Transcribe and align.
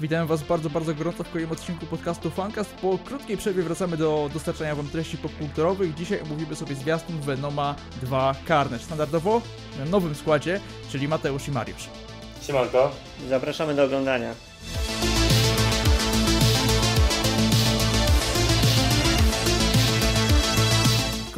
Witam 0.00 0.26
Was 0.26 0.42
bardzo, 0.42 0.70
bardzo 0.70 0.94
gorąco 0.94 1.24
w 1.24 1.30
kolejnym 1.30 1.52
odcinku 1.52 1.86
podcastu 1.86 2.30
Fancast. 2.30 2.74
Po 2.74 2.98
krótkiej 2.98 3.36
przerwie 3.36 3.62
wracamy 3.62 3.96
do 3.96 4.30
dostarczania 4.34 4.74
Wam 4.74 4.88
treści 4.88 5.16
popkulturowych. 5.16 5.94
Dzisiaj 5.94 6.20
omówimy 6.22 6.56
sobie 6.56 6.74
zwiastun 6.74 7.20
Venoma 7.20 7.74
2 8.02 8.34
Carnage. 8.48 8.84
Standardowo 8.84 9.40
w 9.86 9.90
nowym 9.90 10.14
składzie, 10.14 10.60
czyli 10.90 11.08
Mateusz 11.08 11.48
i 11.48 11.50
Mariusz. 11.50 11.88
Siemanko. 12.42 12.90
Zapraszamy 13.28 13.74
do 13.74 13.84
oglądania. 13.84 14.34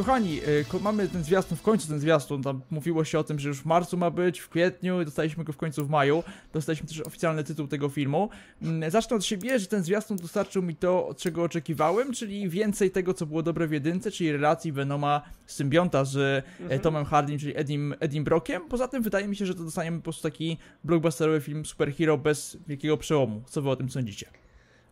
Kochani, 0.01 0.41
y, 0.48 0.80
mamy 0.80 1.09
ten 1.09 1.25
zwiastun, 1.25 1.59
w 1.59 1.62
końcu 1.62 1.89
ten 1.89 2.00
zwiastun, 2.00 2.43
tam 2.43 2.61
mówiło 2.71 3.05
się 3.05 3.19
o 3.19 3.25
tym, 3.25 3.39
że 3.39 3.49
już 3.49 3.61
w 3.61 3.64
marcu 3.64 3.96
ma 3.96 4.11
być, 4.11 4.41
w 4.41 4.49
kwietniu, 4.49 5.05
dostaliśmy 5.05 5.45
go 5.45 5.53
w 5.53 5.57
końcu 5.57 5.87
w 5.87 5.91
maju, 5.91 6.23
dostaliśmy 6.53 6.89
też 6.89 7.00
oficjalny 7.00 7.45
tytuł 7.45 7.67
tego 7.67 7.89
filmu. 7.89 8.29
Mm, 8.63 8.91
zacznę 8.91 9.17
od 9.17 9.25
siebie, 9.25 9.59
że 9.59 9.67
ten 9.67 9.82
zwiastun 9.82 10.17
dostarczył 10.17 10.63
mi 10.63 10.77
to, 10.77 11.14
czego 11.18 11.43
oczekiwałem, 11.43 12.13
czyli 12.13 12.49
więcej 12.49 12.91
tego, 12.91 13.14
co 13.14 13.27
było 13.27 13.43
dobre 13.43 13.67
w 13.67 13.72
jedynce, 13.72 14.11
czyli 14.11 14.32
relacji 14.32 14.72
Venoma 14.72 15.22
symbionta 15.46 16.05
z 16.05 16.17
e, 16.17 16.43
mhm. 16.63 16.80
Tomem 16.80 17.05
Hardym, 17.05 17.39
czyli 17.39 17.57
Edim, 17.57 17.94
Edim 18.00 18.25
Brockiem. 18.25 18.63
Poza 18.69 18.89
tym 18.89 19.03
wydaje 19.03 19.29
mi 19.29 19.36
się, 19.36 19.46
że 19.46 19.55
to 19.55 19.64
dostaniemy 19.64 19.96
po 19.96 20.03
prostu 20.03 20.22
taki 20.22 20.58
blockbusterowy 20.85 21.41
film 21.41 21.67
superhero 21.67 22.19
bez 22.19 22.58
wielkiego 22.67 22.96
przełomu. 22.96 23.43
Co 23.46 23.63
wy 23.63 23.71
o 23.71 23.77
tym 23.77 23.91
sądzicie? 23.91 24.27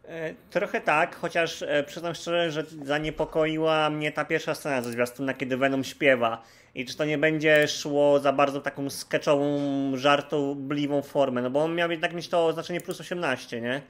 E, 0.08 0.34
trochę 0.50 0.80
tak, 0.80 1.16
chociaż 1.16 1.62
e, 1.62 1.84
przyznam 1.84 2.14
szczerze, 2.14 2.50
że 2.50 2.64
zaniepokoiła 2.84 3.90
mnie 3.90 4.12
ta 4.12 4.24
pierwsza 4.24 4.54
scena 4.54 4.82
ze 4.82 4.90
zwiastuna, 4.90 5.34
kiedy 5.34 5.56
Venom 5.56 5.84
śpiewa. 5.84 6.42
I 6.74 6.84
czy 6.84 6.96
to 6.96 7.04
nie 7.04 7.18
będzie 7.18 7.68
szło 7.68 8.20
za 8.20 8.32
bardzo 8.32 8.60
taką 8.60 8.90
sketchową, 8.90 9.60
żartobliwą 9.96 11.02
formę, 11.02 11.42
no 11.42 11.50
bo 11.50 11.62
on 11.62 11.74
miał 11.74 11.90
jednak 11.90 12.14
mieć 12.14 12.28
to 12.28 12.46
oznaczenie 12.46 12.80
plus 12.80 13.00
18, 13.00 13.60
nie? 13.60 13.82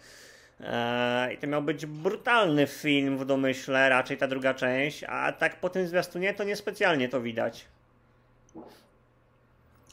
Eee, 0.60 1.34
I 1.34 1.38
to 1.38 1.46
miał 1.46 1.62
być 1.62 1.86
brutalny 1.86 2.66
film 2.66 3.18
w 3.18 3.24
domyśle, 3.24 3.88
raczej 3.88 4.16
ta 4.16 4.28
druga 4.28 4.54
część, 4.54 5.04
a 5.04 5.32
tak 5.32 5.60
po 5.60 5.70
tym 5.70 5.86
zwiastunie 5.86 6.34
to 6.34 6.44
niespecjalnie 6.44 7.08
to 7.08 7.20
widać. 7.20 7.64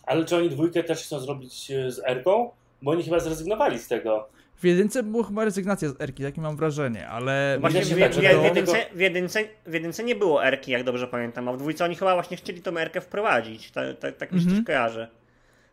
Ale 0.03 0.25
czy 0.25 0.35
oni 0.35 0.49
dwójkę 0.49 0.83
też 0.83 1.03
chcą 1.03 1.19
zrobić 1.19 1.71
e, 1.71 1.91
z 1.91 1.99
Erką? 1.99 2.51
Bo 2.81 2.91
oni 2.91 3.03
chyba 3.03 3.19
zrezygnowali 3.19 3.79
z 3.79 3.87
tego. 3.87 4.29
W 4.57 4.63
jedynce 4.63 5.03
była 5.03 5.23
chyba 5.23 5.45
rezygnacja 5.45 5.89
z 5.89 6.01
Erki, 6.01 6.23
takie 6.23 6.41
mam 6.41 6.57
wrażenie, 6.57 7.07
ale... 7.07 7.57
Właśnie 7.59 7.81
w, 7.81 7.87
w, 7.87 7.89
w, 7.89 8.43
jedynce, 8.43 8.85
w, 8.93 8.99
jedynce, 8.99 9.39
w 9.65 9.73
jedynce 9.73 10.03
nie 10.03 10.15
było 10.15 10.45
Erki, 10.45 10.71
jak 10.71 10.83
dobrze 10.83 11.07
pamiętam, 11.07 11.49
a 11.49 11.53
w 11.53 11.57
dwójce 11.57 11.85
oni 11.85 11.95
chyba 11.95 12.13
właśnie 12.13 12.37
chcieli 12.37 12.61
tą 12.61 12.77
Erkę 12.77 13.01
wprowadzić, 13.01 13.71
ta, 13.71 13.93
ta, 13.93 14.11
tak 14.11 14.31
mi 14.31 14.41
się 14.41 14.47
mm 14.47 14.61
-hmm. 14.61 14.65
kojarzy. 14.65 15.07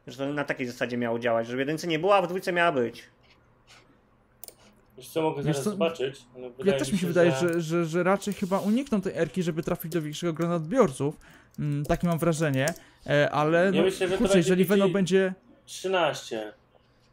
Że 0.07 0.17
to 0.17 0.33
na 0.33 0.45
takiej 0.45 0.67
zasadzie 0.67 0.97
miało 0.97 1.19
działać, 1.19 1.47
że 1.47 1.57
w 1.57 1.59
jedynce 1.59 1.87
nie 1.87 1.99
było, 1.99 2.17
a 2.17 2.23
w 2.23 2.27
dwójce 2.27 2.53
miała 2.53 2.73
być. 2.73 3.03
Wiesz 4.97 5.09
co, 5.09 5.23
mogę 5.23 5.43
zaraz 5.43 5.65
zobaczyć. 5.65 6.23
Ja 6.65 6.73
też 6.73 6.93
mi 6.93 6.99
się, 6.99 7.07
wydaje, 7.07 7.31
że... 7.31 7.49
Że, 7.49 7.61
że, 7.61 7.85
że 7.85 8.03
raczej 8.03 8.35
chyba 8.35 8.59
unikną 8.59 9.01
tej 9.01 9.13
Erki, 9.17 9.43
żeby 9.43 9.63
trafić 9.63 9.93
do 9.93 10.03
większego 10.03 10.33
grona 10.33 10.55
odbiorców. 10.55 11.17
Mm, 11.59 11.85
takie 11.85 12.07
mam 12.07 12.19
wrażenie, 12.19 12.67
e, 13.07 13.31
ale 13.31 13.65
ja 13.65 13.73
no, 13.73 13.83
myślę, 13.83 14.09
że 14.09 14.19
kurczę, 14.19 14.37
jeżeli 14.37 14.65
Venom 14.65 14.93
będzie... 14.93 15.35
13. 15.65 16.53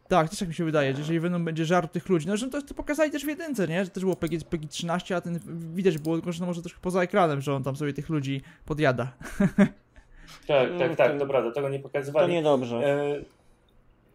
Tak, 0.10 0.30
też 0.30 0.40
tak 0.40 0.48
mi 0.48 0.54
się 0.54 0.64
wydaje, 0.64 0.94
że 0.94 1.00
jeżeli 1.00 1.20
Venom 1.20 1.46
będzie 1.46 1.66
żart 1.66 1.94
tych 1.94 2.10
ludzi, 2.10 2.28
no 2.28 2.38
że 2.38 2.50
to, 2.50 2.62
to 2.62 2.74
pokazali 2.74 3.12
też 3.12 3.26
w 3.26 3.28
jedynce, 3.28 3.68
nie? 3.68 3.86
Że 3.86 3.90
też 3.90 4.04
było 4.04 4.16
PG, 4.16 4.38
PG 4.50 4.68
13, 4.68 5.16
a 5.16 5.22
ten 5.22 5.40
widać 5.74 5.98
było, 5.98 6.16
tylko 6.16 6.32
że 6.32 6.40
no 6.40 6.46
może 6.46 6.62
troszkę 6.62 6.80
poza 6.82 7.02
ekranem, 7.02 7.42
że 7.42 7.54
on 7.54 7.64
tam 7.64 7.76
sobie 7.76 7.94
tych 7.94 8.10
ludzi 8.10 8.42
podjada. 8.66 9.08
Tak, 10.48 10.70
tak, 10.80 10.96
tak, 10.96 11.20
to 11.20 11.26
prawda, 11.26 11.52
tego 11.52 11.70
nie 11.70 11.80
pokazywali. 11.80 12.28
To 12.28 12.34
niedobrze. 12.34 12.78
E, 12.78 13.22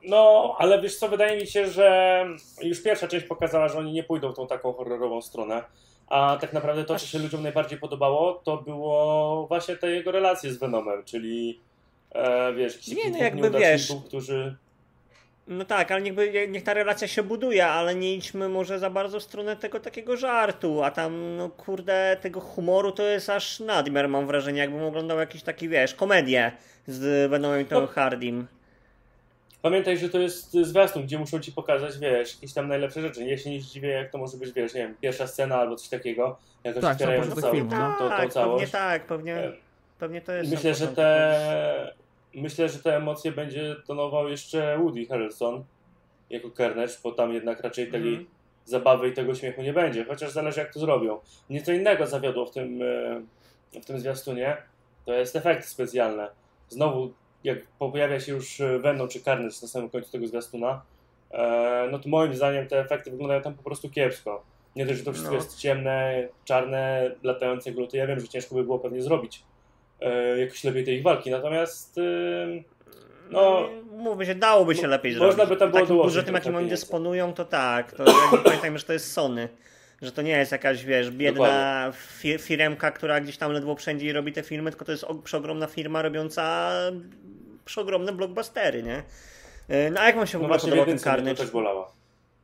no, 0.08 0.54
ale 0.58 0.82
wiesz 0.82 0.96
co, 0.96 1.08
wydaje 1.08 1.40
mi 1.40 1.46
się, 1.46 1.66
że 1.70 2.26
już 2.62 2.82
pierwsza 2.82 3.08
część 3.08 3.26
pokazała, 3.26 3.68
że 3.68 3.78
oni 3.78 3.92
nie 3.92 4.04
pójdą 4.04 4.32
w 4.32 4.36
tą 4.36 4.46
taką 4.46 4.72
horrorową 4.72 5.22
stronę. 5.22 5.64
A 6.06 6.38
tak 6.40 6.52
naprawdę 6.52 6.84
to, 6.84 6.98
co 6.98 7.06
się 7.06 7.18
ludziom 7.18 7.42
najbardziej 7.42 7.78
podobało, 7.78 8.40
to 8.44 8.56
było 8.56 9.46
właśnie 9.46 9.76
te 9.76 9.90
jego 9.90 10.12
relacje 10.12 10.52
z 10.52 10.58
Venomem, 10.58 11.04
czyli 11.04 11.60
e, 12.10 12.52
wiesz, 12.54 12.74
jakichś 12.74 13.04
nie, 13.04 13.10
no 13.10 13.18
jakby 13.18 13.50
wiesz, 13.50 13.92
którzy 14.06 14.56
no 15.46 15.64
tak, 15.64 15.90
ale 15.90 16.02
niechby, 16.02 16.48
niech 16.48 16.62
ta 16.62 16.74
relacja 16.74 17.08
się 17.08 17.22
buduje, 17.22 17.66
ale 17.66 17.94
nie 17.94 18.14
idźmy 18.14 18.48
może 18.48 18.78
za 18.78 18.90
bardzo 18.90 19.20
w 19.20 19.22
stronę 19.22 19.56
tego 19.56 19.80
takiego 19.80 20.16
żartu, 20.16 20.82
a 20.82 20.90
tam, 20.90 21.36
no 21.36 21.48
kurde, 21.48 22.16
tego 22.20 22.40
humoru 22.40 22.92
to 22.92 23.02
jest 23.02 23.30
aż 23.30 23.60
nadmiar, 23.60 24.08
mam 24.08 24.26
wrażenie, 24.26 24.60
jakbym 24.60 24.82
oglądał 24.82 25.18
jakiś 25.18 25.42
taki, 25.42 25.68
wiesz, 25.68 25.94
komedię 25.94 26.52
z 26.86 27.30
Venomem 27.30 27.66
no. 27.70 27.86
Hardym. 27.86 28.46
Pamiętaj, 29.62 29.98
że 29.98 30.08
to 30.08 30.18
jest 30.18 30.52
zwiastun, 30.52 31.02
gdzie 31.02 31.18
muszą 31.18 31.40
ci 31.40 31.52
pokazać, 31.52 31.98
wiesz, 31.98 32.34
jakieś 32.34 32.52
tam 32.52 32.68
najlepsze 32.68 33.00
rzeczy. 33.00 33.24
Ja 33.24 33.38
się 33.38 33.50
nie 33.50 33.60
zdziwię, 33.60 33.88
jak 33.88 34.10
to 34.10 34.18
może 34.18 34.36
być, 34.36 34.52
wiesz, 34.52 34.74
nie 34.74 34.80
wiem, 34.80 34.94
pierwsza 35.00 35.26
scena 35.26 35.56
albo 35.56 35.76
coś 35.76 35.88
takiego. 35.88 36.38
Jakoś 36.64 36.82
tak, 36.82 36.98
to, 36.98 37.04
cały, 37.40 37.52
film, 37.56 37.68
no. 37.70 37.94
to, 37.98 38.10
to, 38.10 38.22
to 38.22 38.28
całość. 38.28 38.64
Pewnie 38.64 38.72
tak, 38.72 39.06
pewnie, 39.06 39.52
pewnie 39.98 40.20
to 40.20 40.32
jest. 40.32 40.50
Myślę, 40.50 40.74
że 40.74 40.88
te 40.88 41.94
myślę, 42.42 42.68
że 42.68 42.78
te 42.78 42.96
emocje 42.96 43.32
będzie 43.32 43.76
tonował 43.86 44.28
jeszcze 44.28 44.78
Woody 44.78 45.06
Harrelson 45.06 45.64
jako 46.30 46.50
Carnage, 46.50 46.92
bo 47.04 47.12
tam 47.12 47.32
jednak 47.32 47.60
raczej 47.60 47.90
tej 47.90 48.14
mm. 48.14 48.26
zabawy 48.64 49.08
i 49.08 49.12
tego 49.12 49.34
śmiechu 49.34 49.62
nie 49.62 49.72
będzie, 49.72 50.04
chociaż 50.04 50.30
zależy 50.30 50.60
jak 50.60 50.72
to 50.72 50.80
zrobią. 50.80 51.20
Mnie 51.50 51.62
co 51.62 51.72
innego 51.72 52.06
zawiodło 52.06 52.46
w 52.46 52.50
tym, 52.50 52.82
e, 53.72 53.80
w 53.80 53.84
tym 53.84 53.98
zwiastunie, 53.98 54.56
to 55.06 55.12
jest 55.12 55.36
efekty 55.36 55.68
specjalne. 55.68 56.30
Znowu, 56.68 57.12
jak 57.44 57.58
pojawia 57.78 58.20
się 58.20 58.32
już 58.32 58.62
Venom 58.80 59.08
czy 59.08 59.20
Carnage 59.20 59.56
na 59.62 59.68
samym 59.68 59.90
końcu 59.90 60.12
tego 60.12 60.26
zwiastuna, 60.26 60.82
e, 61.30 61.88
no 61.90 61.98
to 61.98 62.08
moim 62.08 62.34
zdaniem 62.34 62.66
te 62.66 62.80
efekty 62.80 63.10
wyglądają 63.10 63.42
tam 63.42 63.54
po 63.54 63.62
prostu 63.62 63.90
kiepsko. 63.90 64.42
Nie 64.76 64.86
dość, 64.86 64.98
że 64.98 65.04
to 65.04 65.12
wszystko 65.12 65.32
no. 65.32 65.36
jest 65.36 65.58
ciemne, 65.58 66.28
czarne, 66.44 67.10
latające 67.22 67.72
gluty. 67.72 67.96
Ja 67.96 68.06
wiem, 68.06 68.20
że 68.20 68.28
ciężko 68.28 68.54
by 68.54 68.64
było 68.64 68.78
pewnie 68.78 69.02
zrobić 69.02 69.36
e, 69.38 69.44
jakoś 70.38 70.64
lepiej 70.64 70.84
tej 70.84 70.96
ich 70.96 71.02
walki. 71.02 71.30
Natomiast 71.30 71.98
e, 71.98 72.02
no, 73.30 73.68
mówię 73.92 74.26
się, 74.26 74.34
dałoby 74.34 74.74
się 74.74 74.86
lepiej 74.86 75.12
można 75.12 75.26
zrobić. 75.26 75.38
Można 75.38 75.54
by 75.54 75.60
tam 75.60 75.70
było 75.70 75.80
Takim 75.80 75.96
budżetem, 75.96 76.34
jakim 76.34 76.56
oni 76.56 76.68
dysponują, 76.68 77.32
to 77.32 77.44
tak. 77.44 77.92
To 77.92 78.04
pamiętajmy, 78.44 78.78
że 78.78 78.84
to 78.84 78.92
jest 78.92 79.12
Sony. 79.12 79.48
Że 80.02 80.12
to 80.12 80.22
nie 80.22 80.30
jest 80.30 80.52
jakaś, 80.52 80.84
wiesz, 80.84 81.10
biedna 81.10 81.92
fi 82.20 82.38
firemka, 82.38 82.90
która 82.90 83.20
gdzieś 83.20 83.36
tam 83.36 83.52
ledwo 83.52 83.74
wszędzie 83.74 84.12
robi 84.12 84.32
te 84.32 84.42
filmy, 84.42 84.70
tylko 84.70 84.84
to 84.84 84.92
jest 84.92 85.06
przeogromna 85.24 85.66
firma 85.66 86.02
robiąca 86.02 86.72
przeogromne 87.64 88.12
blockbustery, 88.12 88.82
nie? 88.82 89.02
E, 89.68 89.90
no 89.90 90.00
a 90.00 90.06
jak 90.06 90.16
wam 90.16 90.26
się 90.26 90.38
w 90.38 90.42
ogóle 90.42 90.56
no 90.56 90.62
podobał 90.62 90.86
ten 90.86 90.98
Carnage? 90.98 91.34
To 91.34 91.42
też 91.42 91.52
bolała. 91.52 91.93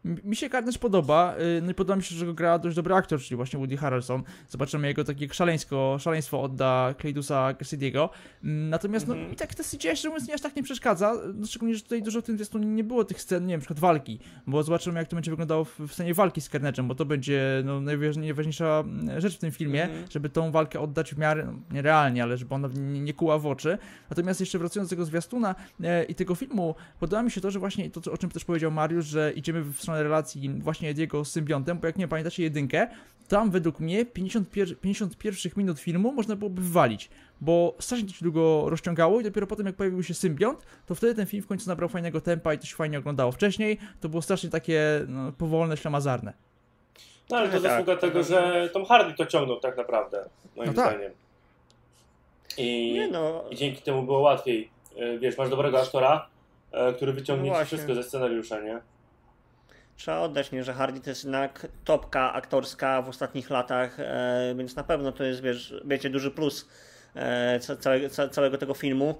Mi 0.04 0.36
się 0.36 0.50
Carnage 0.50 0.78
podoba, 0.78 1.34
y, 1.58 1.62
no 1.62 1.70
i 1.70 1.74
podoba 1.74 1.96
mi 1.96 2.02
się, 2.02 2.14
że 2.14 2.26
go 2.26 2.34
gra 2.34 2.58
dość 2.58 2.76
dobry 2.76 2.94
aktor, 2.94 3.20
czyli 3.20 3.36
właśnie 3.36 3.58
Woody 3.58 3.76
Harrelson. 3.76 4.22
Zobaczymy 4.48 4.88
jego 4.88 5.04
takie 5.04 5.34
szaleńsko, 5.34 5.96
szaleństwo 6.00 6.42
odda 6.42 6.94
Cleidusa 6.98 7.52
Cassidy'ego. 7.52 8.08
Mm, 8.44 8.68
natomiast 8.70 9.06
mm 9.06 9.16
-hmm. 9.16 9.20
no 9.20 9.22
mhm. 9.22 9.34
i 9.34 9.36
tak 9.36 9.54
to 9.54 9.62
CGI 9.62 9.78
szczerze 9.78 10.08
mówiąc 10.08 10.28
nie 10.28 10.34
aż 10.34 10.40
tak 10.40 10.56
nie 10.56 10.62
przeszkadza, 10.62 11.14
no, 11.34 11.46
szczególnie, 11.46 11.74
że 11.74 11.82
tutaj 11.82 12.02
dużo 12.02 12.20
w 12.20 12.24
tym 12.24 12.36
zwiastunie 12.36 12.66
nie 12.66 12.84
było 12.84 13.04
tych 13.04 13.20
scen, 13.20 13.46
nie 13.46 13.52
wiem, 13.52 13.58
na 13.58 13.60
przykład 13.60 13.78
walki, 13.78 14.18
bo 14.46 14.62
zobaczymy 14.62 14.98
jak 14.98 15.08
to 15.08 15.16
będzie 15.16 15.30
wyglądało 15.30 15.64
w, 15.64 15.80
w 15.80 15.92
scenie 15.92 16.14
walki 16.14 16.40
z 16.40 16.50
Carnage'em, 16.50 16.86
bo 16.86 16.94
to 16.94 17.04
będzie 17.04 17.62
no, 17.64 17.80
najważniejsza 17.80 18.82
mm, 18.86 19.20
rzecz 19.20 19.36
w 19.36 19.38
tym 19.38 19.50
filmie, 19.50 19.84
mm 19.84 20.04
-hmm. 20.04 20.12
żeby 20.12 20.28
tą 20.28 20.50
walkę 20.50 20.80
oddać 20.80 21.14
w 21.14 21.18
miarę, 21.18 21.46
no, 21.46 21.74
nie 21.74 21.82
realnie, 21.82 22.22
ale 22.22 22.36
żeby 22.36 22.54
ona 22.54 22.68
nie, 22.68 23.00
nie 23.00 23.14
kuła 23.14 23.38
w 23.38 23.46
oczy. 23.46 23.78
Natomiast 24.10 24.40
jeszcze 24.40 24.58
wracając 24.58 24.90
do 24.90 24.96
tego 24.96 25.04
zwiastuna 25.04 25.54
e, 25.82 26.04
i 26.04 26.14
tego 26.14 26.34
filmu, 26.34 26.74
podoba 27.00 27.22
mi 27.22 27.30
się 27.30 27.40
to, 27.40 27.50
że 27.50 27.58
właśnie 27.58 27.90
to, 27.90 28.12
o 28.12 28.18
czym 28.18 28.30
też 28.30 28.44
powiedział 28.44 28.70
Mariusz, 28.70 29.06
że 29.06 29.32
idziemy 29.32 29.62
w 29.62 29.80
stronę 29.90 30.02
relacji 30.02 30.48
właśnie 30.48 30.88
Ediego 30.88 31.24
z 31.24 31.30
symbiontem, 31.30 31.78
bo 31.78 31.86
jak 31.86 31.96
nie 31.96 32.08
pamiętacie 32.08 32.42
jedynkę, 32.42 32.88
tam 33.28 33.50
według 33.50 33.80
mnie 33.80 34.06
51, 34.06 34.76
51 34.76 35.52
minut 35.56 35.80
filmu 35.80 36.12
można 36.12 36.36
byłoby 36.36 36.62
wywalić, 36.62 37.10
bo 37.40 37.74
strasznie 37.78 38.08
to 38.08 38.14
się 38.14 38.22
długo 38.22 38.64
rozciągało 38.70 39.20
i 39.20 39.24
dopiero 39.24 39.46
potem 39.46 39.66
jak 39.66 39.76
pojawił 39.76 40.02
się 40.02 40.14
symbiont, 40.14 40.66
to 40.86 40.94
wtedy 40.94 41.14
ten 41.14 41.26
film 41.26 41.42
w 41.42 41.46
końcu 41.46 41.68
nabrał 41.68 41.88
fajnego 41.88 42.20
tempa 42.20 42.54
i 42.54 42.58
to 42.58 42.66
się 42.66 42.76
fajnie 42.76 42.98
oglądało. 42.98 43.32
Wcześniej 43.32 43.78
to 44.00 44.08
było 44.08 44.22
strasznie 44.22 44.50
takie 44.50 44.80
no, 45.08 45.32
powolne, 45.32 45.76
ślamazarne. 45.76 46.32
No 47.30 47.36
ale 47.36 47.46
to 47.48 47.52
tak, 47.52 47.62
zasługa 47.62 47.92
tak, 47.92 48.00
tego, 48.00 48.22
że 48.22 48.70
Tom 48.72 48.84
Hardy 48.84 49.14
to 49.14 49.26
ciągnął 49.26 49.60
tak 49.60 49.76
naprawdę, 49.76 50.24
moim 50.56 50.68
no 50.68 50.74
tak. 50.74 50.90
zdaniem. 50.90 51.12
I, 52.58 52.98
no. 53.12 53.44
I 53.50 53.56
dzięki 53.56 53.82
temu 53.82 54.02
było 54.02 54.20
łatwiej. 54.20 54.70
E, 54.96 55.18
wiesz, 55.18 55.38
masz 55.38 55.50
dobrego 55.50 55.80
aktora, 55.80 56.28
e, 56.72 56.92
który 56.92 57.12
wyciągnie 57.12 57.50
no 57.50 57.60
ci 57.60 57.66
wszystko 57.66 57.94
ze 57.94 58.02
scenariusza, 58.02 58.60
nie? 58.60 58.80
Trzeba 60.00 60.20
oddać, 60.20 60.52
nie, 60.52 60.64
że 60.64 60.74
Hardy 60.74 61.00
to 61.00 61.10
jest 61.10 61.24
jednak 61.24 61.66
topka 61.84 62.32
aktorska 62.32 63.02
w 63.02 63.08
ostatnich 63.08 63.50
latach, 63.50 64.00
e, 64.00 64.54
więc 64.58 64.76
na 64.76 64.84
pewno 64.84 65.12
to 65.12 65.24
jest, 65.24 65.42
wiesz, 65.42 65.74
wiecie, 65.84 66.10
duży 66.10 66.30
plus 66.30 66.68
e, 67.14 67.60
całego, 67.60 68.08
całego 68.30 68.58
tego 68.58 68.74
filmu. 68.74 69.14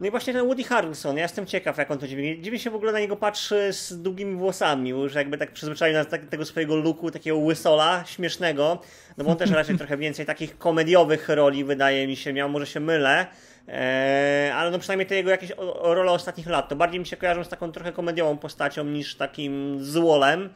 No 0.00 0.06
i 0.06 0.10
właśnie 0.10 0.32
ten 0.32 0.46
Woody 0.46 0.64
Harrelson, 0.64 1.16
ja 1.16 1.22
jestem 1.22 1.46
ciekaw, 1.46 1.78
jak 1.78 1.90
on 1.90 1.98
to 1.98 2.08
dziwi. 2.08 2.42
Dziwi 2.42 2.58
się 2.58 2.70
w 2.70 2.74
ogóle 2.74 2.92
na 2.92 3.00
niego 3.00 3.16
patrzy 3.16 3.72
z 3.72 4.02
długimi 4.02 4.36
włosami, 4.36 4.90
już 4.90 5.14
jakby 5.14 5.38
tak 5.38 5.52
przyzwyczaił 5.52 5.94
na 5.94 6.04
tak, 6.04 6.24
tego 6.26 6.44
swojego 6.44 6.76
looku, 6.76 7.10
takiego 7.10 7.38
łysola, 7.38 8.04
śmiesznego, 8.06 8.78
no 9.16 9.24
bo 9.24 9.30
on 9.30 9.36
też 9.36 9.50
raczej 9.50 9.78
trochę 9.82 9.96
więcej 9.96 10.26
takich 10.26 10.58
komediowych 10.58 11.28
roli, 11.28 11.64
wydaje 11.64 12.06
mi 12.06 12.16
się, 12.16 12.32
miał, 12.32 12.48
może 12.48 12.66
się 12.66 12.80
mylę, 12.80 13.26
Eee, 13.68 14.50
ale 14.52 14.70
no 14.70 14.78
przynajmniej 14.78 15.06
te 15.06 15.14
jego 15.14 15.30
jakieś 15.30 15.52
o, 15.52 15.80
o 15.82 15.94
role 15.94 16.12
ostatnich 16.12 16.46
lat, 16.46 16.68
to 16.68 16.76
bardziej 16.76 17.00
mi 17.00 17.06
się 17.06 17.16
kojarzą 17.16 17.44
z 17.44 17.48
taką 17.48 17.72
trochę 17.72 17.92
komediową 17.92 18.38
postacią 18.38 18.84
niż 18.84 19.16
takim 19.16 19.76
złolem. 19.84 20.50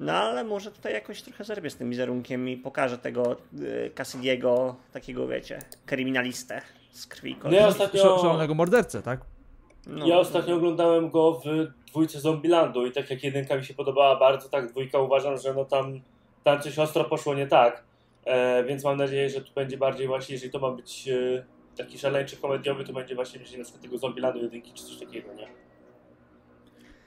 No 0.00 0.12
ale 0.12 0.44
może 0.44 0.70
tutaj 0.70 0.92
jakoś 0.92 1.22
trochę 1.22 1.44
zerwie 1.44 1.70
z 1.70 1.76
tym 1.76 1.90
wizerunkiem 1.90 2.48
i 2.48 2.56
pokaże 2.56 2.98
tego 2.98 3.36
y, 3.60 3.90
Cassidiego, 3.94 4.76
takiego 4.92 5.28
wiecie, 5.28 5.58
kryminalistę 5.86 6.60
z 6.92 7.06
krwi 7.06 7.36
i. 7.36 7.50
No 7.52 7.56
ja 7.60 7.68
ostatnio- 7.68 8.20
Szalonego 8.22 8.54
mordercę, 8.54 9.02
tak? 9.02 9.20
No, 9.86 10.06
Ja 10.06 10.18
ostatnio 10.18 10.54
oglądałem 10.56 11.10
go 11.10 11.32
w 11.32 11.44
dwójce 11.90 12.20
Zombielandu 12.20 12.86
i 12.86 12.92
tak 12.92 13.10
jak 13.10 13.24
jedynka 13.24 13.56
mi 13.56 13.64
się 13.64 13.74
podobała 13.74 14.16
bardzo, 14.16 14.48
tak 14.48 14.68
dwójka 14.70 14.98
uważam, 14.98 15.38
że 15.38 15.54
no 15.54 15.64
tam, 15.64 16.00
tam 16.44 16.60
coś 16.62 16.78
ostro 16.78 17.04
poszło 17.04 17.34
nie 17.34 17.46
tak. 17.46 17.82
E, 18.24 18.64
więc 18.64 18.84
mam 18.84 18.96
nadzieję, 18.96 19.30
że 19.30 19.40
tu 19.40 19.52
będzie 19.54 19.76
bardziej 19.76 20.06
właśnie, 20.06 20.32
jeżeli 20.32 20.52
to 20.52 20.58
ma 20.58 20.70
być 20.70 21.08
e, 21.08 21.44
taki 21.76 21.98
szaleńczy 21.98 22.36
komediowy, 22.36 22.84
to 22.84 22.92
będzie 22.92 23.14
właśnie 23.14 23.38
bliżej 23.40 23.58
na 23.58 23.64
przykład 23.64 23.82
tego 23.82 23.98
Zombielandu 23.98 24.38
jedynki 24.42 24.72
czy 24.72 24.84
coś 24.84 24.96
takiego, 24.98 25.34
nie? 25.34 25.48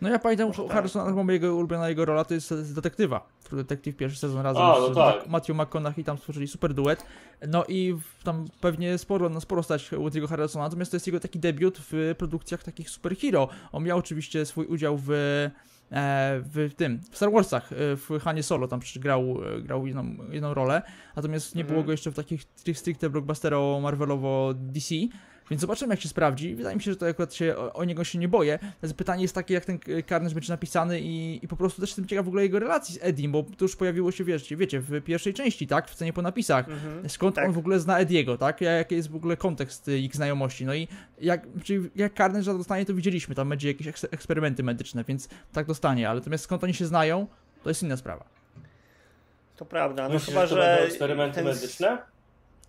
No 0.02 0.10
ja 0.10 0.20
pamiętam 0.20 0.48
Może 0.48 0.62
u 0.64 0.66
tak. 0.68 0.74
Harrisona, 0.76 1.16
chyba 1.20 1.34
jego 1.34 1.56
ulubiona 1.56 1.90
jego 1.90 2.06
rola 2.06 2.26
to 2.26 2.34
jest 2.34 2.48
z 2.50 2.74
detektywa. 2.74 3.28
Detective 3.52 3.96
pierwszy 3.96 4.20
sezon 4.20 4.42
razem 4.42 4.64
A, 4.64 4.76
no 4.80 4.94
z 4.94 4.96
tak. 4.96 5.28
Matthew 5.28 5.56
McConaughey 5.58 6.04
tam 6.04 6.18
stworzyli 6.18 6.48
super 6.48 6.74
duet. 6.74 7.06
No 7.48 7.64
i 7.68 7.94
w- 7.94 8.24
tam 8.24 8.46
pewnie 8.62 8.98
sporo, 8.98 9.30
no 9.30 9.42
sporo 9.42 9.64
stać 9.64 9.90
Woody'ego 9.92 10.28
Harrisona, 10.28 10.64
natomiast 10.66 10.92
to 10.92 10.96
jest 10.96 11.08
jego 11.08 11.20
taki 11.20 11.40
debiut 11.40 11.78
w 11.92 12.16
produkcjach 12.18 12.64
takich 12.64 12.90
superhero. 12.90 13.50
On 13.72 13.84
miał 13.84 13.98
oczywiście 13.98 14.46
swój 14.46 14.66
udział 14.66 14.98
w 15.06 15.10
w 15.92 16.72
tym, 16.78 17.00
w 17.12 17.18
Star 17.18 17.32
Warsach, 17.32 17.72
e, 17.74 17.76
w 17.96 18.10
Hanie 18.22 18.44
Solo, 18.44 18.68
tam 18.68 18.80
przecież 18.80 19.04
grał, 19.04 19.38
e, 19.58 19.62
grał 19.62 19.88
jedną, 19.88 20.16
jedną 20.32 20.54
rolę, 20.54 20.82
natomiast 21.16 21.56
nie 21.56 21.62
Mhm. 21.62 21.74
było 21.76 21.86
go 21.86 21.92
jeszcze 21.92 22.12
w 22.12 22.16
takich 22.16 22.44
tri- 22.46 22.74
stricte 22.76 23.10
blockbustero 23.10 23.80
Marvelowo 23.80 24.54
DC, 24.56 24.96
więc 25.50 25.62
zobaczymy 25.62 25.94
jak 25.94 26.02
się 26.02 26.10
sprawdzi. 26.10 26.56
Wydaje 26.56 26.76
mi 26.76 26.82
się, 26.82 26.92
że 26.92 26.98
to 26.98 27.08
akurat 27.08 27.34
się, 27.34 27.58
o, 27.58 27.74
o 27.74 27.84
niego 27.84 28.04
się 28.04 28.20
nie 28.20 28.28
boję. 28.28 28.60
Natomiast 28.62 28.98
pytanie 28.98 29.22
jest 29.22 29.36
takie, 29.36 29.54
jak 29.54 29.66
ten 29.66 29.80
Carnage 30.10 30.36
będzie 30.36 30.54
napisany 30.54 31.02
i, 31.02 31.40
i 31.46 31.48
po 31.48 31.56
prostu 31.58 31.82
też 31.82 31.90
jestem 31.90 32.06
ciekaw 32.08 32.26
w 32.26 32.28
ogóle 32.28 32.44
jego 32.44 32.60
relacji 32.60 32.96
z 32.96 33.00
Edim, 33.02 33.32
bo 33.32 33.44
to 33.44 33.66
już 33.66 33.76
pojawiło 33.76 34.12
się, 34.12 34.24
wiesz, 34.24 34.54
wiecie, 34.56 34.80
w 34.80 35.02
pierwszej 35.02 35.34
części, 35.34 35.68
tak, 35.68 35.90
w 35.90 35.94
scenie 35.96 36.14
po 36.14 36.22
napisach. 36.22 36.70
Mhm. 36.70 37.10
Skąd 37.10 37.36
tak. 37.36 37.46
on 37.46 37.52
w 37.54 37.58
ogóle 37.58 37.80
zna 37.80 38.00
Ediego, 38.00 38.38
tak? 38.38 38.62
Ja- 38.62 38.72
Jaki 38.72 38.96
jest 38.96 39.10
w 39.10 39.16
ogóle 39.16 39.38
kontekst 39.38 39.88
y, 39.88 40.00
ich 40.00 40.16
znajomości? 40.16 40.66
No 40.66 40.74
i 40.74 40.88
jak, 41.22 41.48
czyli 41.64 41.90
jak 41.96 42.14
Carnage 42.18 42.46
dostanie, 42.58 42.86
to 42.86 42.94
widzieliśmy, 42.94 43.36
tam 43.36 43.50
będzie 43.50 43.68
jakieś 43.68 43.88
eks- 43.88 44.08
eksperymenty 44.12 44.64
medyczne, 44.64 45.04
więc 45.04 45.30
tak 45.54 45.66
dostanie, 45.68 46.10
ale 46.10 46.20
natomiast 46.20 46.44
skąd 46.44 46.64
oni 46.64 46.74
się 46.74 46.86
znają, 46.86 47.28
to 47.64 47.70
jest 47.70 47.84
inna 47.84 47.98
sprawa. 47.98 48.26
To 49.56 49.66
prawda, 49.66 50.08
no 50.08 50.14
Myślisz, 50.14 50.30
chyba, 50.30 50.46
że 50.46 50.56
że... 50.56 50.62
to 50.62 50.68
będą 50.68 50.84
eksperymenty 50.86 51.36
ten- 51.36 51.46
medyczne? 51.46 51.98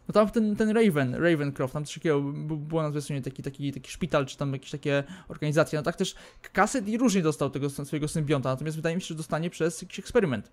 No 0.08 0.12
tam 0.14 0.30
ten, 0.30 0.56
ten 0.56 0.70
Raven, 0.70 1.14
Ravencroft, 1.14 1.74
tam 1.74 1.84
coś 1.84 1.94
takiego, 1.94 2.20
było 2.56 2.82
na 2.82 2.90
zwiastunie 2.90 3.22
taki, 3.22 3.42
taki, 3.42 3.72
taki 3.72 3.90
szpital, 3.90 4.26
czy 4.26 4.36
tam 4.36 4.52
jakieś 4.52 4.70
takie 4.70 5.04
organizacje, 5.28 5.78
no 5.78 5.82
tak 5.82 5.96
też 5.96 6.14
Cassidy 6.52 6.98
różnie 6.98 7.22
dostał 7.22 7.50
tego 7.50 7.70
swojego 7.70 8.08
symbionta, 8.08 8.48
natomiast 8.48 8.76
wydaje 8.76 8.96
mi 8.96 9.02
się, 9.02 9.08
że 9.08 9.14
dostanie 9.14 9.50
przez 9.50 9.82
jakiś 9.82 9.98
eksperyment. 9.98 10.50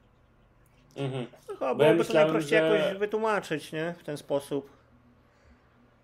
Mhm. 0.95 1.25
No, 1.49 1.53
chyba 1.53 1.75
Bo 1.75 1.83
ja 1.83 1.89
byłoby 1.89 2.05
to 2.07 2.13
najprościej 2.13 2.59
że- 2.59 2.75
jakoś 2.77 2.99
wytłumaczyć, 2.99 3.71
nie? 3.71 3.95
W 3.99 4.03
ten 4.03 4.17
sposób. 4.17 4.69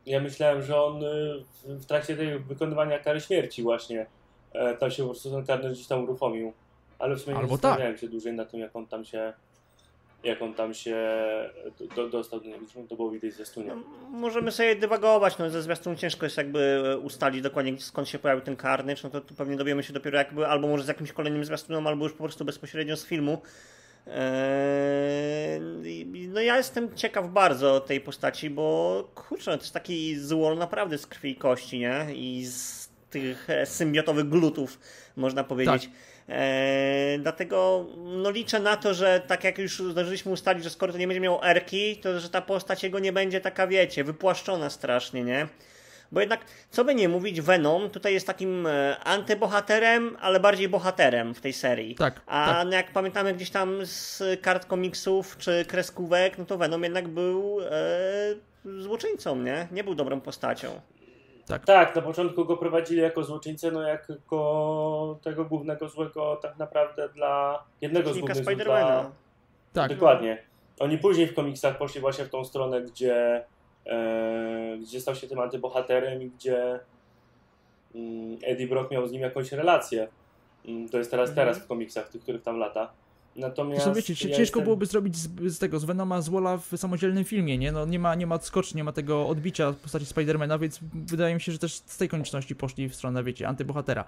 Ja 0.05 0.19
myślałem, 0.21 0.61
że 0.63 0.81
on 0.83 1.03
y, 1.03 1.43
w- 1.63 1.85
trakcie 1.85 2.17
tej 2.17 2.39
wykonywania 2.39 2.99
kary 2.99 3.21
śmierci 3.21 3.63
właśnie 3.63 4.05
e, 4.53 4.77
tam 4.77 4.91
się 4.91 5.03
po 5.03 5.09
prostu 5.09 5.31
ten 5.31 5.45
karnet 5.45 5.73
gdzieś 5.73 5.87
tam 5.87 6.03
uruchomił. 6.03 6.53
Ale 6.99 7.15
w 7.15 7.21
sumie 7.21 7.35
Albo 7.35 7.47
nie 7.47 7.53
tak. 7.53 7.61
zastanawiałem 7.61 7.97
się 7.97 8.07
dłużej 8.09 8.33
na 8.33 8.45
tym, 8.45 8.59
jak 8.59 8.75
on 8.75 8.87
tam 8.87 9.05
się 9.05 9.33
jak 10.23 10.41
on 10.41 10.53
tam 10.53 10.73
się 10.73 10.97
do, 11.95 12.09
dostał 12.09 12.39
do 12.39 12.47
niego. 12.47 12.65
To 12.89 12.95
było 12.95 13.11
widać 13.11 13.33
ze 13.33 13.45
stunia. 13.45 13.75
No, 13.75 13.83
możemy 14.09 14.51
sobie 14.51 14.75
dywagować, 14.75 15.37
no 15.37 15.49
ze 15.49 15.61
zwiastun 15.61 15.97
ciężko 15.97 16.25
jest 16.25 16.37
jakby 16.37 16.59
e, 16.93 16.97
ustalić 16.97 17.41
dokładnie 17.41 17.79
skąd 17.79 18.09
się 18.09 18.19
pojawił 18.19 18.45
ten 18.45 18.57
Carnage, 18.57 19.01
no 19.03 19.09
to 19.09 19.21
tu 19.21 19.35
pewnie 19.35 19.55
dowiemy 19.55 19.83
się 19.83 19.93
dopiero 19.93 20.17
jakby 20.17 20.47
albo 20.47 20.67
może 20.67 20.83
z 20.83 20.87
jakimś 20.87 21.11
kolejnym 21.11 21.45
zwiastunem, 21.45 21.87
albo 21.87 22.05
już 22.05 22.13
po 22.13 22.23
prostu 22.23 22.45
bezpośrednio 22.45 22.97
z 22.97 23.05
filmu. 23.05 23.41
Eee, 24.07 25.59
no 26.27 26.41
ja 26.41 26.57
jestem 26.57 26.95
ciekaw 26.95 27.29
bardzo 27.29 27.79
tej 27.79 28.01
postaci, 28.01 28.49
bo 28.49 29.03
kurczę, 29.15 29.57
to 29.57 29.63
jest 29.63 29.73
taki 29.73 30.15
złol 30.19 30.57
naprawdę 30.57 30.97
z 30.97 31.07
krwi 31.07 31.31
i 31.31 31.35
kości, 31.35 31.79
nie? 31.79 32.05
I 32.13 32.45
z 32.45 32.89
tych 33.09 33.49
e, 33.49 33.65
symbiotowych 33.65 34.29
glutów, 34.29 34.79
można 35.15 35.43
powiedzieć. 35.43 35.85
Eee, 35.85 35.91
dlatego 37.19 37.85
no 37.97 38.31
liczę 38.31 38.59
na 38.59 38.77
to, 38.77 38.93
że 38.93 39.21
tak 39.27 39.43
jak 39.43 39.57
już 39.57 39.79
zdążyliśmy 39.79 40.31
ustalić, 40.31 40.63
że 40.63 40.69
skoro 40.69 40.93
to 40.93 40.99
nie 40.99 41.07
będzie 41.07 41.21
miał 41.21 41.39
erki, 41.43 41.97
to 41.97 42.19
że 42.19 42.29
ta 42.29 42.41
postać 42.41 42.83
jego 42.83 42.99
nie 42.99 43.13
będzie 43.13 43.41
taka, 43.41 43.67
wiecie, 43.67 44.03
wypłaszczona 44.03 44.69
strasznie, 44.69 45.23
nie? 45.23 45.47
Bo 46.11 46.19
jednak, 46.19 46.45
co 46.71 46.85
by 46.85 46.95
nie 46.95 47.09
mówić, 47.09 47.41
Venom 47.41 47.89
tutaj 47.89 48.13
jest 48.13 48.27
takim 48.27 48.67
e, 48.67 48.99
antybohaterem, 48.99 50.17
ale 50.21 50.39
bardziej 50.39 50.69
bohaterem 50.69 51.33
w 51.33 51.41
tej 51.41 51.53
serii. 51.53 51.95
Tak, 51.95 52.21
A 52.27 52.45
tak. 52.45 52.67
no 52.67 52.73
jak 52.73 52.91
pamiętamy 52.91 53.33
gdzieś 53.33 53.49
tam 53.49 53.85
z 53.85 54.23
kart 54.41 54.65
komiksów 54.65 55.37
czy 55.37 55.65
kreskówek, 55.65 56.37
no 56.37 56.45
to 56.45 56.57
Venom 56.57 56.83
jednak 56.83 57.07
był 57.07 57.61
e, 57.61 58.81
złoczyńcą, 58.81 59.35
nie? 59.35 59.67
Nie 59.71 59.83
był 59.83 59.95
dobrą 59.95 60.21
postacią. 60.21 60.81
Tak. 61.47 61.65
Tak, 61.65 61.95
na 61.95 62.01
początku 62.01 62.45
go 62.45 62.57
prowadzili 62.57 63.01
jako 63.01 63.23
złoczyńcę, 63.23 63.71
no 63.71 63.81
jako 63.81 65.19
tego 65.21 65.45
głównego 65.45 65.89
złego 65.89 66.35
tak 66.41 66.57
naprawdę 66.57 67.09
dla 67.09 67.63
jednego 67.81 68.09
z 68.09 68.11
Przeciwnika 68.11 68.43
głównych 68.43 68.65
dla... 68.65 69.11
Tak, 69.73 69.93
Dokładnie. 69.93 70.43
Oni 70.79 70.97
później 70.97 71.27
w 71.27 71.33
komiksach 71.33 71.77
poszli 71.77 72.01
właśnie 72.01 72.25
w 72.25 72.29
tą 72.29 72.45
stronę, 72.45 72.81
gdzie, 72.81 73.45
e, 73.85 74.77
gdzie 74.81 75.01
stał 75.01 75.15
się 75.15 75.27
tym 75.27 75.39
antybohaterem 75.39 76.21
i 76.21 76.29
gdzie 76.29 76.79
mm, 77.95 78.37
Eddie 78.43 78.67
Brock 78.67 78.91
miał 78.91 79.07
z 79.07 79.11
nim 79.11 79.21
jakąś 79.21 79.51
relację. 79.51 80.07
Mm, 80.65 80.89
to 80.89 80.97
jest 80.97 81.11
teraz, 81.11 81.29
Mhm. 81.29 81.47
teraz 81.47 81.63
w 81.63 81.67
komiksach, 81.67 82.09
tych, 82.09 82.21
których 82.21 82.41
tam 82.41 82.57
lata. 82.57 82.91
Natomiast 83.35 83.83
Zresztą 83.83 83.93
wiecie, 83.95 84.15
ci- 84.15 84.29
ja 84.29 84.37
ciężko 84.37 84.41
jestem- 84.41 84.63
byłoby 84.63 84.85
zrobić 84.85 85.15
z, 85.17 85.29
z 85.55 85.59
tego, 85.59 85.79
z 85.79 85.83
Venoma 85.85 86.21
z 86.21 86.29
Wola 86.29 86.57
w 86.57 86.77
samodzielnym 86.77 87.23
filmie, 87.23 87.57
nie? 87.57 87.71
No 87.71 87.85
nie 87.85 87.99
ma, 87.99 88.15
nie 88.15 88.27
ma 88.27 88.35
odskoczni, 88.35 88.77
nie 88.77 88.83
ma 88.83 88.91
tego 88.91 89.27
odbicia 89.27 89.71
w 89.71 89.75
postaci 89.75 90.05
Spidermana, 90.05 90.57
więc 90.57 90.79
wydaje 90.93 91.35
mi 91.35 91.41
się, 91.41 91.51
że 91.51 91.59
też 91.59 91.73
z 91.73 91.97
tej 91.97 92.09
konieczności 92.09 92.55
poszli 92.55 92.89
w 92.89 92.95
stronę, 92.95 93.23
wiecie, 93.23 93.47
antybohatera. 93.47 94.05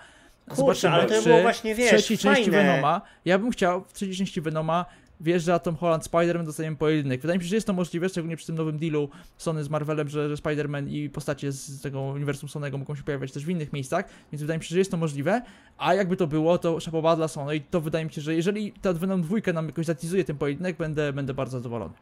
Kurczę, 0.50 0.92
ale 0.92 1.06
to 1.06 1.22
było 1.22 1.42
właśnie, 1.42 1.76
wiesz, 1.76 1.92
w 1.92 1.96
trzeciej 1.98 2.18
części 2.18 2.44
fajne. 2.52 2.58
Venoma, 2.68 3.02
ja 3.26 3.40
bym 3.40 3.52
chciał, 3.52 3.84
w 3.88 3.94
trzeciej 3.94 4.16
części 4.16 4.42
Venoma 4.42 4.86
wjeżdża 5.24 5.60
Tom 5.60 5.76
Holland, 5.76 6.04
Spider-Man, 6.04 6.46
dostajemy 6.46 6.78
pojedynek. 6.78 7.22
Wydaje 7.22 7.38
mi 7.38 7.44
się, 7.44 7.50
że 7.50 7.56
jest 7.56 7.68
to 7.68 7.74
możliwe, 7.74 8.10
szczególnie 8.10 8.38
przy 8.38 8.46
tym 8.46 8.56
nowym 8.56 8.78
dealu 8.78 9.10
Sony 9.38 9.64
z 9.64 9.70
Marvelem, 9.70 10.10
że, 10.10 10.30
że 10.30 10.36
Spider-Man 10.36 10.90
i 10.90 11.10
postacie 11.10 11.52
z 11.52 11.82
tego 11.82 12.02
uniwersum 12.02 12.50
Sonego 12.50 12.78
mogą 12.78 12.96
się 12.96 13.04
pojawiać 13.04 13.32
też 13.32 13.46
w 13.46 13.50
innych 13.50 13.74
miejscach, 13.74 14.06
więc 14.32 14.42
wydaje 14.42 14.58
mi 14.58 14.64
się, 14.66 14.70
że 14.70 14.80
jest 14.80 14.92
to 14.92 14.98
możliwe, 14.98 15.42
a 15.78 15.94
jakby 15.94 16.18
to 16.18 16.28
było, 16.28 16.58
to 16.58 16.80
szapoba 16.80 17.16
dla 17.16 17.28
Sony 17.28 17.56
i 17.56 17.62
to 17.62 17.82
wydaje 17.82 18.06
mi 18.06 18.12
się, 18.12 18.22
że 18.22 18.36
jeżeli 18.36 18.72
ta 18.72 18.94
Venom 18.94 19.22
dwójka 19.22 19.54
nam 19.54 19.66
jakoś 19.66 19.86
zatizuje 19.86 20.24
ten 20.24 20.38
pojedynek, 20.38 20.78
będę, 20.78 21.14
będę 21.14 21.34
bardzo 21.34 21.58
zadowolony. 21.58 21.94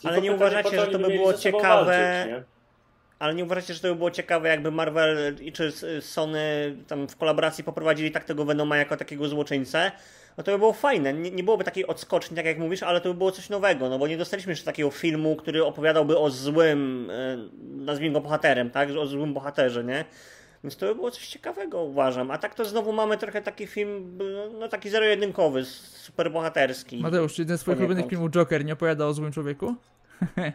Tylko 0.00 0.08
Ale 0.08 0.22
nie 0.22 0.32
uważacie, 0.32 0.80
że 0.80 0.86
to 0.86 0.98
by 0.98 1.08
było 1.08 1.32
ciekawe- 1.34 1.84
walczyć, 1.86 2.32
nie? 2.32 2.44
Ale 3.18 3.34
nie 3.34 3.44
uważacie, 3.44 3.74
że 3.74 3.80
to 3.80 3.88
by 3.88 3.94
było 3.94 4.10
ciekawe, 4.10 4.48
jakby 4.48 4.70
Marvel 4.70 5.36
i 5.40 5.52
czy 5.52 5.72
Sony 6.00 6.76
tam 6.86 7.08
w 7.08 7.16
kolaboracji 7.16 7.64
poprowadzili 7.64 8.10
tak 8.10 8.24
tego 8.24 8.44
Venoma 8.44 8.76
jako 8.76 8.96
takiego 8.96 9.28
złoczyńcę? 9.28 9.92
No 10.38 10.44
to 10.44 10.52
by 10.52 10.58
było 10.58 10.72
fajne. 10.72 11.14
Nie, 11.14 11.30
nie 11.30 11.42
byłoby 11.42 11.64
takiej 11.64 11.86
odskoczni, 11.86 12.36
tak 12.36 12.46
jak 12.46 12.58
mówisz, 12.58 12.82
ale 12.82 13.00
to 13.00 13.08
by 13.08 13.14
było 13.14 13.32
coś 13.32 13.48
nowego, 13.50 13.88
no 13.88 13.98
bo 13.98 14.06
nie 14.08 14.16
dostaliśmy 14.16 14.52
jeszcze 14.52 14.64
takiego 14.64 14.90
filmu, 14.90 15.36
który 15.36 15.64
opowiadałby 15.64 16.18
o 16.18 16.30
złym, 16.30 17.10
e, 17.10 17.38
nazwijmy 17.84 18.14
go 18.14 18.20
bohaterem, 18.20 18.70
tak? 18.70 18.88
O 18.90 19.06
złym 19.06 19.34
bohaterze, 19.34 19.84
nie? 19.84 20.04
Więc 20.64 20.76
to 20.76 20.86
by 20.86 20.94
było 20.94 21.10
coś 21.10 21.28
ciekawego, 21.28 21.82
uważam. 21.82 22.30
A 22.30 22.38
tak 22.38 22.54
to 22.54 22.64
znowu 22.64 22.92
mamy 22.92 23.16
trochę 23.18 23.42
taki 23.42 23.66
film, 23.66 24.18
no 24.58 24.68
taki 24.68 24.90
zero-jedynkowy, 24.90 25.64
superbohaterski. 25.64 26.96
Mateusz, 27.02 27.38
jeden 27.38 27.58
z 27.58 27.60
twoich 27.60 27.78
ulubionych 27.78 28.06
filmów 28.10 28.30
Joker 28.30 28.64
nie 28.64 28.72
opowiada 28.72 29.06
o 29.06 29.12
złym 29.12 29.32
człowieku? 29.32 29.74
Eee, 30.36 30.48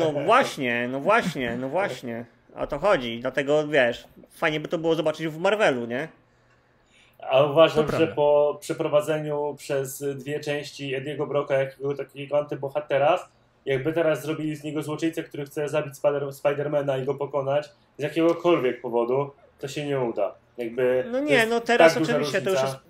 No 0.00 0.12
właśnie, 0.12 0.88
no 0.88 1.00
właśnie, 1.00 1.56
no 1.60 1.68
właśnie. 1.68 2.24
O 2.56 2.66
to 2.66 2.78
chodzi. 2.78 3.20
Dlatego 3.20 3.68
wiesz, 3.68 4.04
fajnie 4.30 4.60
by 4.60 4.68
to 4.68 4.78
było 4.78 4.94
zobaczyć 4.94 5.26
w 5.28 5.38
Marvelu, 5.38 5.86
nie? 5.86 6.08
A 7.20 7.42
uważam, 7.44 7.90
że 7.98 8.06
po 8.06 8.58
przeprowadzeniu 8.60 9.54
przez 9.58 10.02
dwie 10.02 10.40
części 10.40 10.94
Ediego 10.94 11.26
Broka 11.26 11.54
jakiego 11.54 11.94
takiego 11.94 12.38
antybohatera, 12.38 13.28
jakby 13.66 13.92
teraz 13.92 14.22
zrobili 14.22 14.56
z 14.56 14.64
niego 14.64 14.82
złoczyńcę, 14.82 15.22
który 15.22 15.44
chce 15.44 15.68
zabić 15.68 15.94
Spider- 15.94 16.32
Spidermana 16.32 16.96
i 16.98 17.04
go 17.04 17.14
pokonać 17.14 17.70
z 17.98 18.02
jakiegokolwiek 18.02 18.80
powodu, 18.80 19.30
to 19.58 19.68
się 19.68 19.86
nie 19.86 20.00
uda. 20.00 20.34
Jakby 20.58 21.04
No 21.12 21.20
nie, 21.20 21.46
no 21.46 21.60
teraz 21.60 21.94
tak 21.94 22.02
oczywiście 22.02 22.42
to 22.42 22.50
już 22.50 22.60
różnica. 22.60 22.66
jest. 22.66 22.86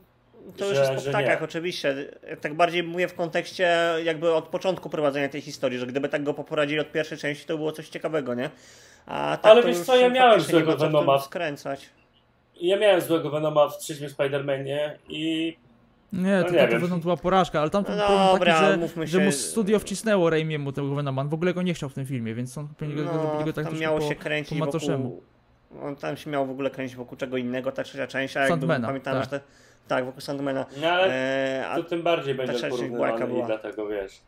To 0.58 0.64
już 0.68 0.76
że- 0.76 0.92
jest 0.92 1.04
po 1.04 1.10
ptakach, 1.10 1.42
oczywiście. 1.42 1.94
Tak 2.40 2.54
bardziej 2.54 2.82
mówię 2.82 3.08
w 3.08 3.14
kontekście 3.14 3.76
jakby 4.04 4.34
od 4.34 4.48
początku 4.48 4.90
prowadzenia 4.90 5.28
tej 5.28 5.40
historii, 5.40 5.78
że 5.78 5.86
gdyby 5.86 6.08
tak 6.08 6.22
go 6.22 6.34
poprowadzili 6.34 6.80
od 6.80 6.92
pierwszej 6.92 7.18
części, 7.18 7.46
to 7.46 7.56
było 7.56 7.72
coś 7.72 7.88
ciekawego, 7.88 8.34
nie? 8.34 8.50
A 9.06 9.38
tak 9.42 9.52
Ale 9.52 9.62
wiesz 9.62 9.76
już 9.76 9.86
co, 9.86 9.96
ja 9.96 10.08
miałem 10.08 10.40
złego 10.40 10.76
Venoma. 10.76 11.18
skręcać. 11.18 11.90
Ja 12.60 12.78
miałem 12.78 13.00
złego 13.00 13.30
Venoma 13.30 13.68
w 13.68 13.78
trzecim 13.78 14.08
Spider-Manie 14.08 14.90
i 15.08 15.56
Nie, 16.12 16.44
to, 16.44 16.50
nie 16.50 16.88
to 16.90 16.96
była 16.98 17.16
porażka, 17.16 17.60
ale 17.60 17.70
tam 17.70 17.84
No 17.88 17.96
problem 18.06 18.28
dobra, 18.32 18.54
taki, 18.60 18.90
że, 18.96 19.06
że 19.06 19.20
mu 19.20 19.32
studio 19.32 19.78
wcisnęło 19.78 20.30
Raimiemu 20.30 20.72
tego 20.72 20.94
Venoma, 20.94 21.22
on 21.22 21.28
w 21.28 21.34
ogóle 21.34 21.54
go 21.54 21.62
nie 21.62 21.74
chciał 21.74 21.88
w 21.88 21.94
tym 21.94 22.06
filmie, 22.06 22.34
więc 22.34 22.58
on 22.58 22.68
pewnie 22.78 22.94
go 22.94 23.02
No, 23.04 23.12
zrobili 23.12 23.44
go 23.44 23.52
tak 23.52 23.64
tam 23.64 23.78
miało 23.78 23.98
po, 23.98 24.08
się 24.08 24.14
po 24.14 24.22
kręcić 24.22 24.58
macoszemu. 24.58 25.04
wokół... 25.04 25.22
On 25.82 25.96
tam 25.96 26.16
się 26.16 26.30
miał 26.30 26.46
w 26.46 26.50
ogóle 26.50 26.70
kręcić 26.70 26.96
wokół 26.96 27.18
czego 27.18 27.36
innego, 27.36 27.72
ta 27.72 27.82
trzecia 27.82 28.06
część, 28.06 28.36
a 28.36 28.40
jakby 28.40 28.52
Sandmana, 28.52 28.86
pamiętam, 28.86 29.14
tak. 29.14 29.24
że 29.24 29.30
te... 29.30 29.40
Tak, 29.88 30.04
wokół 30.04 30.20
Sandmana. 30.20 30.66
No 30.80 30.88
ale 30.88 31.12
E, 31.12 31.68
a 31.68 31.76
to 31.76 31.82
tym 31.82 32.02
bardziej 32.02 32.34
będzie 32.34 32.68
porównywany 32.68 33.38
i 33.38 33.42
dlatego 33.46 33.88
wiesz. 33.88 34.20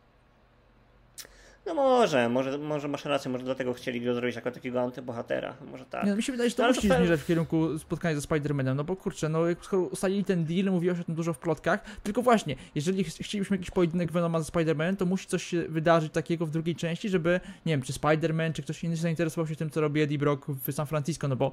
No 1.68 1.74
może, 1.74 2.28
może, 2.28 2.58
może 2.58 2.88
masz 2.88 3.04
rację, 3.04 3.30
może 3.30 3.44
dlatego 3.44 3.74
chcieli 3.74 4.00
go 4.00 4.14
zrobić 4.14 4.36
jako 4.36 4.50
takiego 4.50 4.80
antybohatera, 4.82 5.54
może 5.70 5.84
tak. 5.84 6.04
Nie, 6.04 6.10
no 6.10 6.16
mi 6.16 6.22
się 6.22 6.32
wydaje, 6.32 6.50
że 6.50 6.56
to 6.56 6.62
No, 6.62 6.68
musi 6.68 6.88
to 6.88 6.94
zmierzać 6.96 7.20
w 7.20 7.26
kierunku 7.26 7.78
spotkania 7.78 8.20
ze 8.20 8.26
Spider-Manem, 8.28 8.74
no 8.76 8.84
bo 8.84 8.96
kurczę, 8.96 9.28
no 9.28 9.46
jak 9.48 9.64
skoro 9.64 9.82
ustalili 9.82 10.24
ten 10.24 10.44
deal, 10.44 10.64
mówiło 10.66 10.94
się 10.94 11.00
o 11.00 11.04
tym 11.04 11.14
dużo 11.14 11.32
w 11.32 11.38
plotkach, 11.38 11.84
tylko 12.02 12.22
właśnie, 12.22 12.56
jeżeli 12.74 13.04
ch- 13.04 13.08
chcielibyśmy 13.20 13.56
jakiś 13.56 13.70
pojedynek 13.70 14.12
Venoma 14.12 14.40
ze 14.40 14.52
Spider-Manem, 14.52 14.96
to 14.96 15.06
musi 15.06 15.26
coś 15.26 15.42
się 15.42 15.62
wydarzyć 15.68 16.12
takiego 16.12 16.46
w 16.46 16.50
drugiej 16.50 16.76
części, 16.76 17.08
żeby, 17.08 17.40
nie 17.66 17.72
wiem, 17.72 17.82
czy 17.82 17.92
Spider-Man, 17.92 18.52
czy 18.52 18.62
ktoś 18.62 18.84
inny 18.84 18.96
się 18.96 19.02
zainteresował 19.02 19.46
się 19.46 19.56
tym, 19.56 19.70
co 19.70 19.80
robi 19.80 20.00
Eddie 20.00 20.18
Brock 20.18 20.46
w 20.48 20.72
San 20.72 20.86
Francisco, 20.86 21.28
no 21.28 21.36
bo 21.36 21.52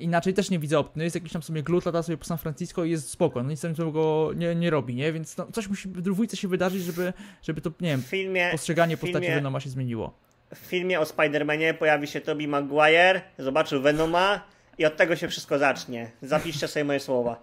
inaczej 0.00 0.34
też 0.34 0.50
nie 0.50 0.58
widzę 0.58 0.78
opcji, 0.78 0.92
no 0.98 1.04
jest 1.04 1.14
jakiś 1.16 1.32
tam 1.32 1.42
sobie 1.42 1.62
glut, 1.62 1.86
lata 1.86 2.02
sobie 2.02 2.18
po 2.18 2.24
San 2.24 2.38
Francisco 2.38 2.84
i 2.84 2.90
jest 2.90 3.10
spoko, 3.10 3.42
no 3.42 3.50
nic 3.50 3.60
tam 3.60 3.74
go 3.92 4.30
nie, 4.36 4.54
nie 4.54 4.70
robi, 4.70 4.94
nie, 4.94 5.12
więc 5.12 5.36
no, 5.36 5.46
coś 5.52 5.68
musi 5.68 5.88
w 5.88 6.00
dwójce 6.00 6.36
się 6.36 6.48
wydarzyć, 6.48 6.82
żeby, 6.82 7.12
żeby 7.42 7.60
to, 7.60 7.70
nie 7.80 7.88
wiem, 7.88 8.02
W 8.02 8.06
filmie, 8.06 8.48
postrzeganie 8.52 8.96
w 8.96 9.00
postaci 9.00 9.26
filmie- 9.26 9.40
Venoma 9.50 9.60
się 9.60 9.70
zmieniło. 9.70 10.12
w 10.54 10.58
filmie 10.58 11.00
o 11.00 11.04
Spider-Manie 11.04 11.74
pojawi 11.74 12.06
się 12.06 12.20
Tobey 12.20 12.48
Maguire, 12.48 13.20
zobaczył 13.38 13.82
Venoma 13.82 14.40
i 14.78 14.84
od 14.84 14.96
tego 14.96 15.16
się 15.16 15.28
wszystko 15.28 15.58
zacznie. 15.58 16.10
Zapiszcie 16.22 16.68
sobie 16.68 16.84
moje 16.84 17.00
słowa. 17.00 17.36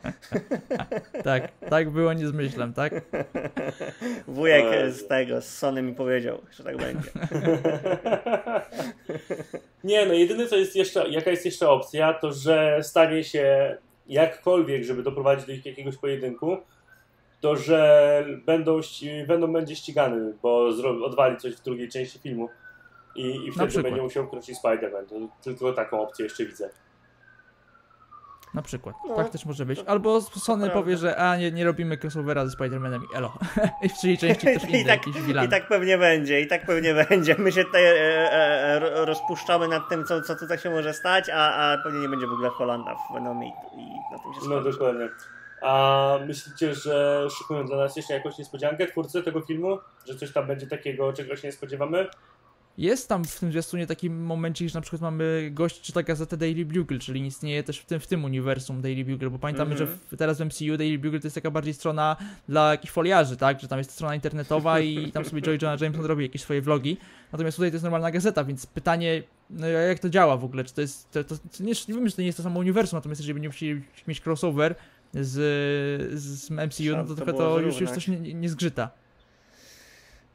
Tak, 1.24 1.52
tak 1.70 1.90
było, 1.90 2.14
nie 2.14 2.28
zmyślam, 2.28 2.74
tak? 2.74 2.94
Wujek 4.28 4.66
z 4.92 5.08
tego, 5.08 5.42
z 5.42 5.58
Sony 5.58 5.82
mi 5.82 5.94
powiedział, 5.96 6.42
że 6.58 6.64
tak 6.64 6.78
będzie. 6.78 7.10
Nie, 9.84 10.06
no 10.06 10.14
jedyne 10.14 10.48
co 10.48 10.56
jest 10.56 10.76
jeszcze, 10.76 11.10
jaka 11.10 11.32
jest 11.32 11.46
jeszcze 11.46 11.70
opcja, 11.70 12.14
to 12.14 12.34
że 12.34 12.80
stanie 12.84 13.24
się 13.24 13.78
jakkolwiek, 14.08 14.84
żeby 14.84 15.04
doprowadzić 15.04 15.46
do 15.46 15.52
ich 15.54 15.66
jakiegoś 15.66 15.98
pojedynku, 15.98 16.58
to 17.42 17.56
że 17.56 18.26
będą, 18.46 18.80
Venom 19.28 19.54
będzie 19.54 19.76
ścigany, 19.76 20.34
bo 20.42 20.68
odwali 21.06 21.38
coś 21.38 21.56
w 21.56 21.62
drugiej 21.62 21.90
części 21.90 22.20
filmu 22.20 22.50
i, 23.16 23.46
i 23.48 23.52
wtedy 23.52 23.84
będzie 23.84 24.02
musiał 24.02 24.28
wkroczyć 24.28 24.58
Spider-Man. 24.64 25.06
To 25.10 25.16
tylko 25.44 25.74
taką 25.74 26.02
opcję 26.02 26.24
jeszcze 26.24 26.46
widzę. 26.46 26.70
Na 28.54 28.62
przykład. 28.62 28.96
No, 29.08 29.16
tak 29.16 29.30
też 29.30 29.46
może 29.46 29.66
być. 29.66 29.80
Albo 29.88 30.22
Sony 30.22 30.70
powie, 30.70 30.98
że 30.98 31.18
a 31.18 31.38
nie, 31.38 31.52
nie 31.52 31.66
robimy 31.66 31.98
crossovera 32.04 32.46
ze 32.46 32.58
Spider-Manem 32.58 33.00
i 33.14 33.16
elo. 33.16 33.34
I 33.84 33.90
w 33.90 33.94
trzeciej 33.94 34.18
części 34.18 34.46
też 34.46 34.64
inny 34.70 34.80
I 34.82 34.86
tak, 34.86 35.08
jakiś 35.08 35.22
villain. 35.22 35.48
I 35.48 35.52
tak 35.52 35.68
pewnie 35.68 35.98
będzie, 35.98 36.42
i 36.42 36.48
tak 36.48 36.66
pewnie 36.66 36.94
będzie. 37.10 37.36
My 37.38 37.52
się 37.52 37.64
tutaj 37.64 37.86
e, 37.86 37.90
e, 37.92 38.34
e, 38.34 38.80
ro- 38.80 39.06
rozpuszczamy 39.06 39.68
nad 39.68 39.90
tym, 39.90 40.06
co, 40.06 40.22
co 40.22 40.36
tutaj 40.36 40.58
się 40.58 40.70
może 40.70 40.94
stać, 40.94 41.30
a, 41.30 41.54
a 41.54 41.78
pewnie 41.84 42.00
nie 42.00 42.10
będzie 42.10 42.28
w 42.28 42.32
ogóle 42.34 42.50
Holanda 42.50 42.96
w 42.96 43.14
Venomie 43.14 43.48
i, 43.48 43.80
i 43.80 43.86
na 44.12 44.20
tym 44.20 44.34
się 44.34 44.40
No 44.40 44.46
skończy. 44.46 44.72
dokładnie. 44.72 45.10
A 45.62 46.20
myślicie, 46.28 46.76
że 46.76 47.28
szykują 47.38 47.66
dla 47.66 47.78
nas 47.78 47.96
jeszcze 47.98 48.14
jakąś 48.14 48.38
niespodziankę 48.38 48.88
twórcy 48.88 49.24
tego 49.24 49.42
filmu? 49.42 49.78
Że 50.08 50.16
coś 50.16 50.34
tam 50.34 50.48
będzie 50.48 50.68
takiego, 50.68 51.14
czego 51.14 51.36
się 51.36 51.48
nie 51.48 51.52
spodziewamy? 51.52 52.08
Jest 52.78 53.10
tam 53.10 53.26
w 53.26 53.40
tym 53.40 53.52
zwiastunie 53.52 53.88
taki 53.88 54.10
momencik, 54.10 54.70
że 54.70 54.78
na 54.78 54.82
przykład 54.82 55.02
mamy 55.02 55.50
gość 55.54 55.82
czyta 55.82 56.04
gazetę 56.04 56.38
Daily 56.38 56.66
Bugle, 56.66 57.00
czyli 57.00 57.26
istnieje 57.26 57.64
też 57.64 57.80
w 57.80 57.86
tym, 57.86 58.00
w 58.00 58.08
tym 58.08 58.26
uniwersum 58.26 58.82
Daily 58.82 59.06
Bugle, 59.06 59.30
bo 59.30 59.40
pamiętamy, 59.40 59.72
Mhm. 59.72 59.90
że 59.90 59.98
w, 60.16 60.20
teraz 60.20 60.38
w 60.38 60.46
MCU 60.46 60.78
Daily 60.78 60.98
Bugle 61.00 61.20
to 61.20 61.28
jest 61.28 61.36
taka 61.36 61.52
bardziej 61.52 61.74
strona 61.74 62.16
dla 62.50 62.72
jakichś 62.72 62.94
foliarzy, 62.94 63.38
tak? 63.38 63.60
Że 63.62 63.68
tam 63.68 63.78
jest 63.78 63.92
strona 63.92 64.16
internetowa 64.16 64.80
i 64.80 65.12
tam 65.12 65.26
sobie 65.26 65.42
Joey 65.46 65.58
Jonah 65.62 65.82
Jameson 65.82 66.06
robi 66.06 66.24
jakieś 66.24 66.42
swoje 66.42 66.62
vlogi. 66.62 66.98
Natomiast 67.32 67.58
tutaj 67.58 67.72
to 67.72 67.76
jest 67.76 67.84
normalna 67.84 68.12
gazeta, 68.12 68.44
więc 68.44 68.66
pytanie, 68.66 69.24
no 69.50 69.68
jak 69.68 70.00
to 70.00 70.10
działa 70.10 70.38
w 70.38 70.44
ogóle? 70.46 70.64
Czy 70.64 70.74
to 70.74 70.82
jest. 70.82 71.12
To, 71.12 71.24
to, 71.24 71.36
to 71.38 71.64
nie, 71.64 71.74
nie 71.88 71.94
wiem, 71.94 72.10
że 72.10 72.16
to 72.16 72.22
nie 72.22 72.26
jest 72.28 72.38
to 72.38 72.44
samo 72.44 72.60
uniwersum, 72.60 72.98
natomiast 72.98 73.22
jeżeli 73.22 73.34
będziemy 73.34 73.54
chcieli 73.54 73.82
mieć 74.08 74.22
crossover 74.28 74.76
z, 75.14 75.32
z 76.20 76.50
MCU, 76.50 76.98
no 76.98 77.04
to 77.04 77.10
to 77.10 77.16
trochę 77.16 77.34
to 77.34 77.60
już, 77.60 77.82
już 77.82 77.92
coś 77.92 78.08
nie, 78.08 78.34
nie 78.34 78.50
zgrzyta. 78.50 78.90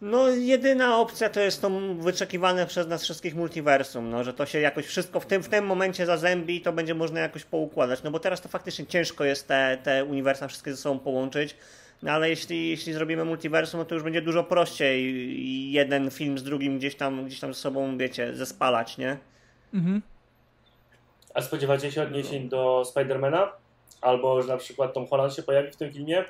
No, 0.02 0.28
jedyna 0.28 0.98
opcja 0.98 1.28
to 1.28 1.40
jest 1.40 1.62
to 1.62 1.70
wyczekiwane 1.98 2.66
przez 2.66 2.86
nas 2.86 3.02
wszystkich 3.02 3.34
multiversum, 3.34 4.10
no, 4.10 4.24
że 4.24 4.34
to 4.34 4.46
się 4.46 4.60
jakoś 4.60 4.86
wszystko 4.86 5.20
w 5.20 5.26
tym, 5.26 5.42
w 5.42 5.48
tym 5.48 5.66
momencie 5.66 6.06
zazębi 6.06 6.56
i 6.56 6.60
to 6.60 6.72
będzie 6.72 6.94
można 6.94 7.20
jakoś 7.20 7.44
poukładać. 7.44 8.02
No 8.02 8.10
bo 8.10 8.20
teraz 8.20 8.40
to 8.40 8.48
faktycznie 8.48 8.86
ciężko 8.86 9.24
jest 9.24 9.48
te, 9.48 9.78
te 9.82 10.04
uniwersa 10.04 10.48
wszystkie 10.48 10.70
ze 10.70 10.76
sobą 10.76 10.98
połączyć. 10.98 11.56
No 12.02 12.12
ale 12.12 12.28
jeśli, 12.28 12.70
jeśli 12.70 12.92
zrobimy 12.92 13.24
multiversum, 13.24 13.80
no 13.80 13.84
to 13.84 13.94
już 13.94 14.04
będzie 14.04 14.22
dużo 14.22 14.44
prościej 14.44 15.04
i 15.40 15.72
jeden 15.72 16.10
film 16.10 16.38
z 16.38 16.42
drugim 16.42 16.78
gdzieś 16.78 16.94
tam, 16.94 17.26
gdzieś 17.26 17.40
tam 17.40 17.54
ze 17.54 17.60
sobą, 17.60 17.98
wiecie, 17.98 18.36
zespalać, 18.36 18.98
nie? 18.98 19.18
Mhm. 19.74 20.02
A 21.34 21.42
spodziewacie 21.42 21.92
się 21.92 22.02
odniesień 22.02 22.48
do 22.48 22.84
Spidermana? 22.84 23.52
Albo 24.02 24.42
że 24.42 24.48
na 24.48 24.56
przykład 24.56 24.94
Tom 24.94 25.06
Holland 25.06 25.34
się 25.34 25.42
pojawi 25.42 25.70
w 25.70 25.76
tym 25.76 25.92
filmie? 25.92 26.24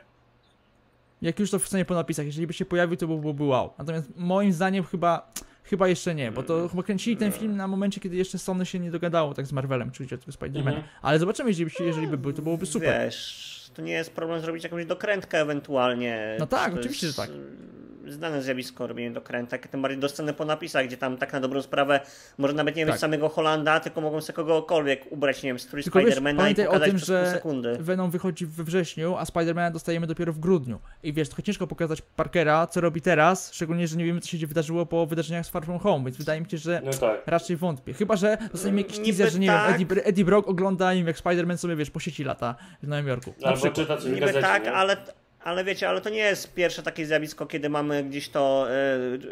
Jak 1.23 1.41
już 1.41 1.50
to 1.50 1.59
wstanie 1.59 1.85
po 1.85 1.95
napisach, 1.95 2.26
jeżeli 2.26 2.47
by 2.47 2.52
się 2.52 2.64
pojawił, 2.64 2.97
to 2.97 3.07
byłby 3.07 3.45
wow. 3.45 3.71
Natomiast 3.79 4.09
moim 4.17 4.52
zdaniem 4.52 4.85
chyba, 4.85 5.33
chyba 5.64 5.88
jeszcze 5.88 6.14
nie, 6.14 6.33
bo 6.33 6.43
to 6.43 6.69
chyba 6.69 6.83
kręcili 6.83 7.17
ten 7.17 7.33
film 7.33 7.57
na 7.57 7.69
momencie, 7.69 8.00
kiedy 8.00 8.17
jeszcze 8.17 8.38
Sony 8.38 8.67
się 8.67 8.79
nie 8.79 8.91
dogadało 8.91 9.35
tak 9.35 9.47
z 9.47 9.52
Marvelem, 9.52 9.91
czyli 9.91 10.09
tego 10.09 10.33
Spidermana. 10.33 10.76
Mhm. 10.76 10.95
Ale 11.02 11.19
zobaczymy, 11.19 11.50
jeżeli, 11.50 11.71
jeżeli 11.81 12.07
by 12.07 12.19
był, 12.19 12.33
to 12.33 12.43
byłoby 12.43 12.67
super. 12.67 13.05
Wiesz, 13.05 13.62
to 13.75 13.83
nie 13.83 13.93
jest 13.93 14.11
problem 14.12 14.41
zrobić 14.41 14.64
jakąś 14.64 14.87
dokrętkę 14.87 15.41
ewentualnie. 15.41 16.37
No 16.38 16.47
tak, 16.47 16.75
oczywiście, 16.75 17.07
jest, 17.07 17.19
że 17.19 17.23
tak. 17.26 17.31
y, 17.37 17.73
Znane 18.12 18.43
zjawisko 18.43 18.87
robienie 18.87 19.11
dokrętek, 19.11 19.69
tym 19.69 19.83
bardziej 19.83 20.00
do 20.00 20.09
sceny 20.09 20.33
po 20.33 20.45
napisach, 20.45 20.87
gdzie 20.87 20.97
tam 20.97 21.17
tak 21.17 21.33
na 21.33 21.41
dobrą 21.41 21.62
sprawę 21.62 22.00
może 22.38 22.55
nawet 22.55 22.76
nie 22.76 22.83
mieć 22.85 22.93
Tak. 22.93 23.00
samego 23.00 23.29
Hollanda, 23.29 23.81
tylko 23.81 24.00
mogą 24.00 24.21
sobie 24.21 24.37
kogokolwiek 24.37 25.12
ubrać, 25.12 25.43
nie 25.43 25.50
wiem, 25.50 25.59
strój 25.59 25.83
Spidermana 25.83 26.33
i 26.33 26.37
pamiętaj 26.37 26.67
o 26.67 26.69
pokazać 26.69 26.88
tym, 26.88 26.99
że 26.99 27.31
sekundy. 27.31 27.76
Venom 27.81 28.11
wychodzi 28.11 28.47
we 28.47 28.64
wrześniu, 28.64 29.17
a 29.17 29.25
Spidermana 29.25 29.71
dostajemy 29.71 30.07
dopiero 30.07 30.33
w 30.33 30.38
grudniu. 30.38 30.79
I 31.02 31.12
wiesz, 31.12 31.29
trochę 31.29 31.43
ciężko 31.43 31.67
pokazać 31.67 32.02
Parkera, 32.02 32.67
co 32.67 32.81
robi 32.81 33.00
teraz, 33.00 33.52
szczególnie, 33.52 33.87
że 33.88 33.97
nie 33.97 34.05
wiemy, 34.05 34.21
co 34.21 34.37
się 34.37 34.47
wydarzyło 34.47 34.87
po 34.87 35.07
wydarzeniach 35.07 35.47
z 35.47 35.49
Far 35.49 35.64
From 35.64 35.79
Home, 35.79 36.05
więc 36.05 36.17
wydaje 36.17 36.41
mi 36.41 36.50
się, 36.50 36.59
że 36.59 36.83
No 36.85 36.91
tak. 36.93 37.23
raczej 37.26 37.57
wątpię. 37.57 37.93
Chyba, 37.93 38.17
że 38.17 38.38
dostaniemy 38.52 38.81
jakiś 38.81 38.99
teaser, 38.99 39.31
że 39.33 39.38
nie 39.38 39.47
tak. 39.47 39.79
wiem, 39.79 39.88
Eddie, 39.91 40.05
Eddie 40.05 40.25
Brock 40.25 40.49
ogląda 40.49 40.95
im 40.95 41.07
jak 41.07 41.17
Spider-Man 41.17 41.57
sobie, 41.57 41.76
wiesz, 41.76 41.91
po 41.91 42.00
sieci 42.00 42.25
lata 42.25 42.55
w 42.83 42.88
Nowym 42.88 43.07
Jorku. 43.09 43.31
Na 43.31 43.35
przykład. 43.35 43.62
Czyta 43.71 43.97
coś 43.97 44.04
w 44.04 44.14
Niby 44.14 44.21
gazecie, 44.21 44.40
tak, 44.40 44.64
nie? 44.64 44.73
ale, 44.73 44.97
ale 45.40 45.64
wiecie, 45.64 45.88
ale 45.88 46.00
to 46.00 46.11
nie 46.11 46.19
jest 46.19 46.54
pierwsze 46.54 46.83
takie 46.83 47.07
zjawisko, 47.07 47.47
kiedy 47.47 47.69
mamy 47.69 48.04
gdzieś 48.04 48.28
to, 48.28 48.66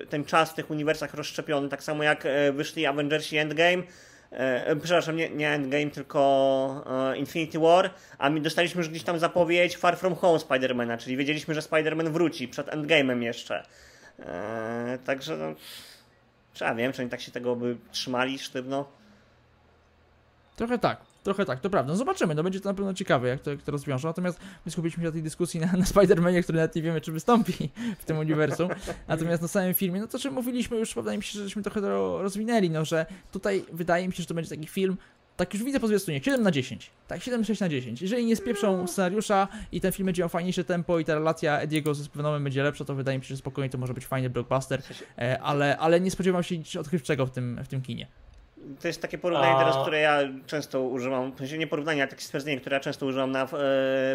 e, 0.03 0.07
ten 0.07 0.25
czas 0.25 0.51
w 0.51 0.55
tych 0.55 0.71
uniwersach 0.71 1.15
rozszczepiony, 1.15 1.69
tak 1.69 1.83
samo 1.83 2.03
jak 2.03 2.27
e, 2.27 2.53
wyszli 2.53 2.87
Avengersi 2.87 3.37
Endgame, 3.37 3.83
e, 4.31 4.77
przepraszam, 4.77 5.17
nie, 5.17 5.31
nie 5.31 5.51
Endgame, 5.51 5.91
tylko 5.91 6.85
Infinity 7.17 7.59
War, 7.59 7.91
a 8.19 8.31
my 8.31 8.41
dostaliśmy 8.41 8.79
już 8.79 8.89
gdzieś 8.89 9.03
tam 9.03 9.19
zapowiedź 9.19 9.77
Far 9.77 9.97
From 9.97 10.15
Home 10.15 10.39
Spidermana, 10.39 10.99
czyli 10.99 11.17
wiedzieliśmy, 11.17 11.55
że 11.55 11.63
Spiderman 11.63 12.13
wróci 12.13 12.49
przed 12.49 12.67
Endgame'em 12.67 13.23
jeszcze. 13.23 13.63
Także 15.05 15.37
no, 15.37 15.55
ja 16.61 16.75
wiem, 16.75 16.93
czy 16.93 17.03
oni 17.03 17.11
tak 17.11 17.21
się 17.21 17.33
tego 17.33 17.57
by 17.57 17.77
trzymali 17.93 18.39
sztywno. 18.39 18.89
Trochę 20.57 20.79
tak, 20.79 21.01
trochę 21.23 21.45
tak, 21.45 21.61
to 21.61 21.71
prawda. 21.71 21.93
No 21.93 21.97
zobaczymy, 21.97 22.35
no 22.35 22.43
będzie 22.43 22.61
to 22.61 22.69
na 22.69 22.75
pewno 22.75 22.95
ciekawe, 22.95 23.29
jak 23.29 23.41
to, 23.41 23.51
jak 23.51 23.63
to 23.63 23.73
rozwiążą. 23.73 24.09
Natomiast 24.09 24.41
my 24.67 24.73
skupiliśmy 24.73 25.01
się 25.03 25.07
na 25.07 25.13
tej 25.13 25.23
dyskusji 25.23 25.61
na, 25.61 25.67
na 25.67 25.85
Spider-Manie, 25.85 26.43
który 26.43 26.57
nawet 26.57 26.75
nie 26.75 26.83
wiemy, 26.83 27.01
czy 27.01 27.13
wystąpi 27.13 27.71
w 27.99 28.05
tym 28.05 28.19
uniwersum. 28.19 28.69
Natomiast 29.09 29.43
na 29.43 29.49
samym 29.49 29.75
filmie, 29.75 30.01
no 30.01 30.07
to 30.07 30.19
czym 30.19 30.35
mówiliśmy 30.35 30.79
już, 30.79 30.95
wydaje 30.95 31.19
mi 31.19 31.25
się, 31.25 31.39
że 31.39 31.45
żeśmy 31.45 31.63
trochę 31.63 31.81
to 31.81 32.23
rozwinęli, 32.23 32.71
no 32.71 32.85
że 32.85 33.07
tutaj 33.33 33.65
wydaje 33.73 34.09
mi 34.09 34.15
się, 34.15 34.23
że 34.23 34.27
to 34.27 34.35
będzie 34.35 34.51
taki 34.51 34.67
film, 34.67 34.97
tak 35.41 35.55
już 35.55 35.63
widzę 35.63 35.81
po 35.81 35.89
zwiastunie, 35.89 36.21
7 36.25 36.43
na 36.43 36.51
10. 36.51 36.91
Tak, 37.09 37.21
7-6 37.21 37.61
na 37.61 37.69
10. 37.69 38.03
Jeżeli 38.03 38.27
nie 38.27 38.37
spieprzą 38.37 38.87
scenariusza 38.87 39.49
i 39.73 39.81
ten 39.81 39.93
film 39.93 40.07
będzie 40.07 40.23
miał 40.23 40.29
fajniejsze 40.29 40.65
tempo 40.65 40.99
i 40.99 41.05
ta 41.05 41.15
relacja 41.15 41.61
Ediego 41.61 41.95
ze 41.95 42.09
Venomem 42.15 42.45
będzie 42.45 42.63
lepsza, 42.63 42.85
to 42.85 42.95
wydaje 42.95 43.19
mi 43.19 43.25
się, 43.25 43.29
że 43.29 43.37
spokojnie 43.37 43.71
to 43.71 43.79
może 43.79 43.95
być 43.95 44.07
fajny 44.07 44.31
blockbuster, 44.31 44.83
e, 45.19 45.43
ale, 45.43 45.79
ale 45.79 46.01
nie 46.01 46.11
spodziewam 46.11 46.43
się 46.43 46.59
nic 46.59 46.77
odkrywczego 46.77 47.27
w 47.27 47.31
tym, 47.31 47.61
w 47.65 47.69
tym 47.69 47.83
kinie. 47.83 48.07
To 48.81 48.89
jest 48.89 49.03
takie 49.03 49.19
porównanie 49.19 49.53
A- 49.55 49.59
teraz, 49.59 49.77
które 49.83 50.01
ja 50.01 50.19
często 50.47 50.83
używam, 50.83 51.33
w 51.33 51.39
sensie 51.39 51.59
nie 51.59 51.67
porównanie, 51.67 52.03
ale 52.03 52.11
takie 52.11 52.23
stwierdzenie, 52.23 52.61
które 52.61 52.75
ja 52.77 52.81
często 52.81 53.07
używam 53.07 53.31
na, 53.31 53.43
e, 53.43 53.47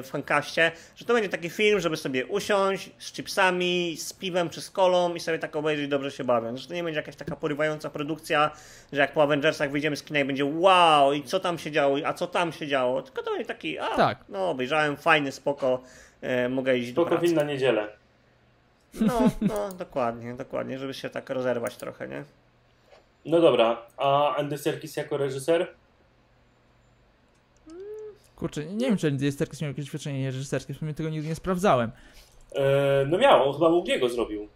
w 0.01 0.05
fankaście, 0.05 0.71
że 0.95 1.05
to 1.05 1.13
będzie 1.13 1.29
taki 1.29 1.49
film, 1.49 1.79
żeby 1.79 1.97
sobie 1.97 2.25
usiąść 2.25 2.91
z 2.99 3.11
chipsami, 3.13 3.97
z 3.99 4.13
piwem 4.13 4.49
czy 4.49 4.61
z 4.61 4.71
kolą 4.71 5.13
i 5.15 5.19
sobie 5.19 5.39
tak 5.39 5.55
obejrzeć, 5.55 5.87
dobrze 5.87 6.11
się 6.11 6.23
bawiąc. 6.23 6.59
Że 6.59 6.67
to 6.67 6.73
nie 6.73 6.83
będzie 6.83 6.99
jakaś 6.99 7.15
taka 7.15 7.35
porywająca 7.35 7.89
produkcja, 7.89 8.51
że 8.93 9.01
jak 9.01 9.13
po 9.13 9.23
Avengersach 9.23 9.71
wyjdziemy 9.71 9.95
z 9.95 10.03
kina 10.03 10.19
i 10.19 10.25
będzie 10.25 10.45
wow, 10.45 11.13
i 11.13 11.23
co 11.23 11.39
tam 11.39 11.57
się 11.59 11.71
działo, 11.71 11.97
a 12.05 12.13
co 12.13 12.27
tam 12.27 12.51
się 12.51 12.67
działo, 12.67 13.01
tylko 13.01 13.23
to 13.23 13.31
będzie 13.31 13.45
taki, 13.45 13.79
a 13.79 13.87
Tak. 13.95 14.17
no 14.29 14.49
obejrzałem, 14.49 14.97
fajny, 14.97 15.31
spoko, 15.31 15.81
e, 16.21 16.49
mogę 16.49 16.77
iść 16.77 16.91
do 16.93 17.01
Spoko 17.01 17.09
pracy. 17.09 17.25
film 17.25 17.35
na 17.37 17.43
niedzielę. 17.43 17.87
No, 19.01 19.31
no, 19.41 19.69
dokładnie, 19.73 20.33
dokładnie, 20.33 20.79
żeby 20.79 20.93
się 20.93 21.09
tak 21.09 21.29
rozerwać 21.29 21.75
trochę, 21.77 22.07
nie? 22.07 22.23
No 23.25 23.41
dobra, 23.41 23.77
a 23.97 24.35
Andy 24.35 24.57
Serkis 24.57 24.95
jako 24.97 25.17
reżyser? 25.17 25.67
Kurczę, 28.35 28.65
nie 28.65 28.87
wiem, 28.87 28.97
czy 28.97 29.07
Andy 29.07 29.31
Serkis 29.31 29.61
miał 29.61 29.67
jakieś 29.71 29.85
doświadczenie 29.85 30.25
reżyserskie, 30.25 30.73
w 30.73 30.77
sumie 30.77 30.93
tego 30.93 31.09
nigdy 31.09 31.27
nie 31.27 31.35
sprawdzałem. 31.35 31.91
E, 32.55 33.05
no 33.07 33.17
miał, 33.17 33.47
on 33.49 33.53
chyba 33.53 33.69
Mowgliego 33.69 34.09
zrobił. 34.09 34.47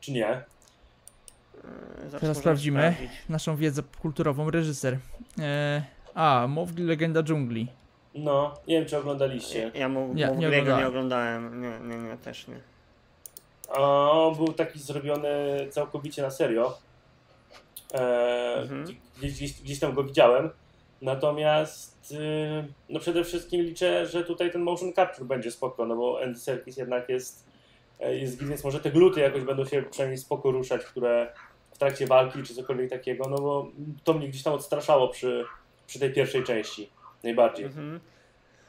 Czy 0.00 0.12
nie? 0.12 0.28
E, 0.28 0.42
zaraz 2.06 2.20
Teraz 2.20 2.36
sprawdzimy 2.38 2.94
sprawdzić. 2.94 3.18
naszą 3.28 3.56
wiedzę 3.56 3.82
kulturową. 4.02 4.50
Reżyser. 4.50 4.98
E, 5.40 5.82
a, 6.14 6.46
Mowgli, 6.48 6.84
Legenda 6.84 7.22
Dżungli. 7.22 7.68
No, 8.14 8.54
nie 8.68 8.78
wiem 8.78 8.88
czy 8.88 8.98
oglądaliście. 8.98 9.70
Ja 9.74 9.88
mu, 9.88 10.14
Nie, 10.14 10.26
nie, 10.26 10.30
nie 10.30 10.36
nie, 10.36 10.48
nie 10.50 10.58
oglądałem. 10.60 10.86
oglądałem. 10.88 11.62
Nie, 11.62 11.96
nie, 11.96 12.02
nie, 12.08 12.16
też 12.16 12.48
nie. 12.48 12.60
A 13.74 13.80
on 14.10 14.34
był 14.36 14.52
taki 14.52 14.78
zrobiony 14.78 15.28
całkowicie 15.70 16.22
na 16.22 16.30
serio. 16.30 16.78
E, 17.94 18.54
Mhm. 18.62 18.84
gdzieś, 19.18 19.32
gdzieś, 19.32 19.52
gdzieś 19.62 19.78
tam 19.78 19.94
go 19.94 20.04
widziałem. 20.04 20.50
Natomiast 21.02 22.12
y, 22.12 22.64
no 22.88 23.00
przede 23.00 23.24
wszystkim 23.24 23.62
liczę, 23.62 24.06
że 24.06 24.24
tutaj 24.24 24.52
ten 24.52 24.62
motion 24.62 24.92
capture 24.92 25.26
będzie 25.26 25.50
spoko, 25.50 25.86
no 25.86 25.96
bo 25.96 26.20
Andy 26.22 26.38
Serkis 26.38 26.76
jednak 26.76 27.08
jest, 27.08 27.46
e, 28.00 28.16
jest 28.16 28.44
więc 28.44 28.64
może 28.64 28.80
te 28.80 28.90
gluty 28.90 29.20
jakoś 29.20 29.42
będą 29.42 29.64
się 29.64 29.82
przynajmniej 29.82 30.18
spoko 30.18 30.50
ruszać, 30.50 30.84
które 30.84 31.32
w 31.70 31.78
trakcie 31.78 32.06
walki 32.06 32.42
czy 32.42 32.54
cokolwiek 32.54 32.90
takiego, 32.90 33.28
no 33.28 33.36
bo 33.36 33.70
to 34.04 34.14
mnie 34.14 34.28
gdzieś 34.28 34.42
tam 34.42 34.54
odstraszało 34.54 35.08
przy, 35.08 35.44
przy 35.86 35.98
tej 35.98 36.12
pierwszej 36.12 36.44
części. 36.44 36.90
Najbardziej. 37.22 37.66
Mhm. 37.66 38.00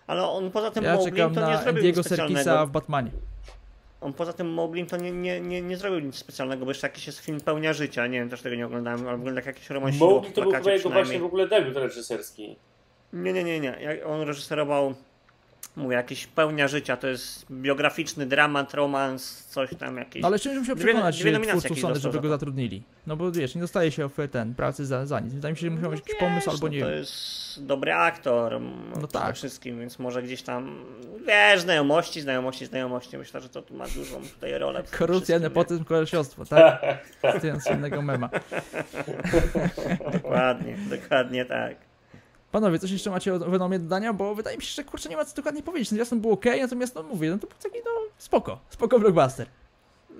Ale 0.07 0.23
on 0.23 0.51
poza 0.51 0.71
tym 0.71 0.83
Ja 0.83 0.97
czekam 0.97 1.35
to 1.35 1.41
nie 1.41 1.47
na 1.47 1.61
zrobił 1.63 1.81
Diego 1.81 1.99
nic 1.99 2.07
Serkisa 2.07 2.65
w 2.65 2.71
Batmanie. 2.71 3.11
On 4.01 4.13
poza 4.13 4.33
tym 4.33 4.53
Mowglim 4.53 4.85
to 4.87 4.97
nie, 4.97 5.11
nie, 5.11 5.41
nie, 5.41 5.61
nie 5.61 5.77
zrobił 5.77 5.99
nic 5.99 6.15
specjalnego, 6.15 6.65
bo 6.65 6.71
jeszcze 6.71 6.87
jakiś 6.87 7.07
jest 7.07 7.19
film 7.19 7.41
Pełnia 7.41 7.73
Życia. 7.73 8.07
Nie 8.07 8.19
wiem, 8.19 8.29
też 8.29 8.41
tego 8.41 8.55
nie 8.55 8.65
oglądałem, 8.65 9.07
ale 9.07 9.17
wygląda 9.17 9.39
jak 9.39 9.45
jakiś 9.45 9.69
romansiło 9.69 10.11
Mowgli 10.11 10.31
w 10.31 10.33
to 10.33 10.41
był 10.41 10.51
chyba 10.51 10.71
jego 10.71 10.89
właśnie 10.89 11.19
w 11.19 11.25
ogóle 11.25 11.47
debiut 11.47 11.75
reżyserski. 11.75 12.55
Nie, 13.13 13.33
nie, 13.33 13.43
nie, 13.43 13.59
nie. 13.59 14.05
On 14.05 14.21
reżyserował, 14.21 14.93
mówię, 15.75 15.95
jakiś 15.95 16.27
Pełnia 16.27 16.67
Życia. 16.67 16.97
To 16.97 17.07
jest 17.07 17.45
biograficzny 17.51 18.25
dramat, 18.25 18.73
romans, 18.73 19.45
coś 19.49 19.69
tam 19.79 19.97
jakiś. 19.97 20.21
No 20.21 20.27
ale 20.27 20.39
czymś 20.39 20.57
musiał 20.57 20.75
Dwie- 20.75 20.85
przekonać 20.85 21.19
dwie 21.19 21.31
nominacje 21.31 21.59
twórców 21.59 21.77
jakieś 21.77 21.93
dostał 21.93 22.11
żeby 22.11 22.21
go 22.21 22.27
to. 22.27 22.39
zatrudnili. 22.39 22.83
No 23.07 23.15
bo 23.15 23.31
wiesz, 23.31 23.55
nie 23.55 23.61
dostaje 23.61 23.91
się 23.91 24.09
ten 24.31 24.55
pracy 24.55 24.85
za, 24.85 25.05
za 25.05 25.19
nic. 25.19 25.33
Wydaje 25.33 25.51
mi 25.53 25.57
się, 25.57 25.61
że 25.67 25.71
musiał 25.71 25.91
mieć 25.91 25.99
jakiś 25.99 26.15
pomysł 26.19 26.49
albo 26.49 26.67
no 26.67 26.73
nie 26.73 26.79
To 26.81 26.87
wiem. 26.89 26.97
jest 26.97 27.65
dobry 27.65 27.93
aktor. 27.93 28.61
No 28.61 28.91
przede 28.91 29.07
tak. 29.07 29.35
wszystkim, 29.35 29.79
więc 29.79 29.99
może 29.99 30.23
gdzieś 30.23 30.41
tam, 30.41 30.85
wiesz, 31.27 31.61
znajomości, 31.61 32.21
znajomości, 32.21 32.65
znajomości. 32.65 33.17
Myślę, 33.17 33.41
że 33.41 33.49
to 33.49 33.61
tu 33.61 33.73
ma 33.73 33.85
dużą 33.87 34.21
tutaj 34.21 34.57
rolę. 34.57 34.83
Korupcja, 34.97 35.39
nepotyzm, 35.39 35.83
kolesiostwo, 35.83 36.45
tak? 36.45 36.81
Cytując 37.33 37.67
innego 37.71 38.01
mema. 38.01 38.29
nie? 39.07 40.11
Dokładnie, 40.11 40.75
dokładnie 40.89 41.45
tak. 41.45 41.90
Panowie, 42.51 42.79
coś 42.79 42.91
jeszcze 42.91 43.09
macie 43.09 43.33
o 43.33 43.39
Venomie 43.39 43.79
do 43.79 43.83
dodania? 43.83 44.13
Bo 44.13 44.35
wydaje 44.35 44.57
mi 44.57 44.63
się, 44.63 44.73
że 44.75 44.83
kurczę 44.83 45.09
nie 45.09 45.17
ma 45.17 45.25
co 45.25 45.35
dokładnie 45.35 45.63
powiedzieć. 45.63 45.89
Ten 45.89 45.95
zwiastun 45.95 46.19
był 46.21 46.31
ok, 46.31 46.45
natomiast 46.61 46.95
no 46.95 47.03
mówię, 47.03 47.29
no 47.29 47.37
to 47.37 47.47
był 47.47 47.55
taki 47.63 47.77
no 47.85 47.91
spoko, 48.17 48.59
spoko 48.69 48.99
blockbuster. 48.99 49.47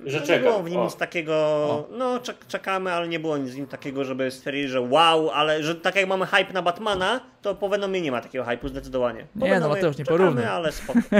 Że 0.05 0.19
no, 0.19 0.25
czekam. 0.25 0.43
Nie 0.43 0.49
było 0.49 0.63
w 0.63 0.69
nim 0.69 0.79
O. 0.79 0.83
nic 0.83 0.95
takiego, 0.95 1.87
no 1.91 2.19
czek- 2.19 2.47
czekamy, 2.47 2.91
ale 2.93 3.07
nie 3.07 3.19
było 3.19 3.37
nic 3.37 3.51
w 3.51 3.55
nim 3.55 3.67
takiego, 3.67 4.03
żeby 4.03 4.31
stwierdzić, 4.31 4.69
że 4.69 4.81
wow, 4.81 5.29
ale 5.29 5.63
że 5.63 5.75
tak 5.75 5.95
jak 5.95 6.07
mamy 6.07 6.25
hype 6.25 6.53
na 6.53 6.61
Batmana, 6.61 7.19
to 7.41 7.55
po 7.55 7.69
Venomie 7.69 8.01
nie 8.01 8.11
ma 8.11 8.21
takiego 8.21 8.43
hype'u 8.45 8.67
zdecydowanie. 8.69 9.25
Po 9.39 9.45
Nie, 9.45 9.51
no, 9.51 9.55
Venomie 9.55 9.75
Mateusz, 9.75 9.97
nie 9.97 10.05
porównuj. 10.05 10.45
ale 10.45 10.71
spoko. 10.71 10.99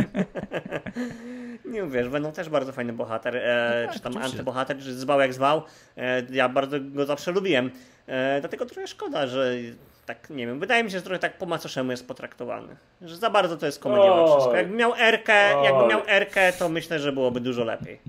nie 1.65 1.84
wiesz, 1.84 2.10
Venom 2.10 2.32
też 2.32 2.50
bardzo 2.50 2.72
fajny 2.72 2.94
bohater, 2.94 3.38
e, 3.38 3.84
tak, 3.86 3.96
czy 3.96 4.00
tam 4.00 4.12
oczywiście. 4.12 4.38
antybohater, 4.38 4.77
czy 4.77 4.94
zwał 4.94 5.20
jak 5.20 5.34
zwał. 5.34 5.62
E, 5.98 6.24
ja 6.32 6.50
bardzo 6.50 6.77
go 6.82 7.06
zawsze 7.06 7.32
lubiłem. 7.32 7.72
E, 8.08 8.39
dlatego 8.39 8.65
trochę 8.65 8.88
szkoda, 8.88 9.27
że 9.27 9.53
tak, 10.05 10.29
nie 10.29 10.48
wiem, 10.48 10.60
wydaje 10.60 10.84
mi 10.84 10.91
się, 10.91 10.98
że 10.98 11.03
trochę 11.03 11.20
tak 11.20 11.38
po 11.38 11.46
macoszemu 11.46 11.91
jest 11.91 12.08
potraktowany. 12.08 12.75
Że 13.01 13.17
za 13.17 13.29
bardzo 13.29 13.58
to 13.58 13.65
jest 13.65 13.79
komediowe 13.79 14.31
wszystko. 14.31 14.55
Jakby 14.55 14.75
miał 14.75 14.93
Erkę, 14.96 15.63
jakby 15.63 15.88
miał 15.88 16.01
Erkę, 16.08 16.53
to 16.53 16.70
myślę, 16.70 17.00
że 17.00 17.12
byłoby 17.12 17.39
dużo 17.39 17.63
lepiej. 17.63 18.00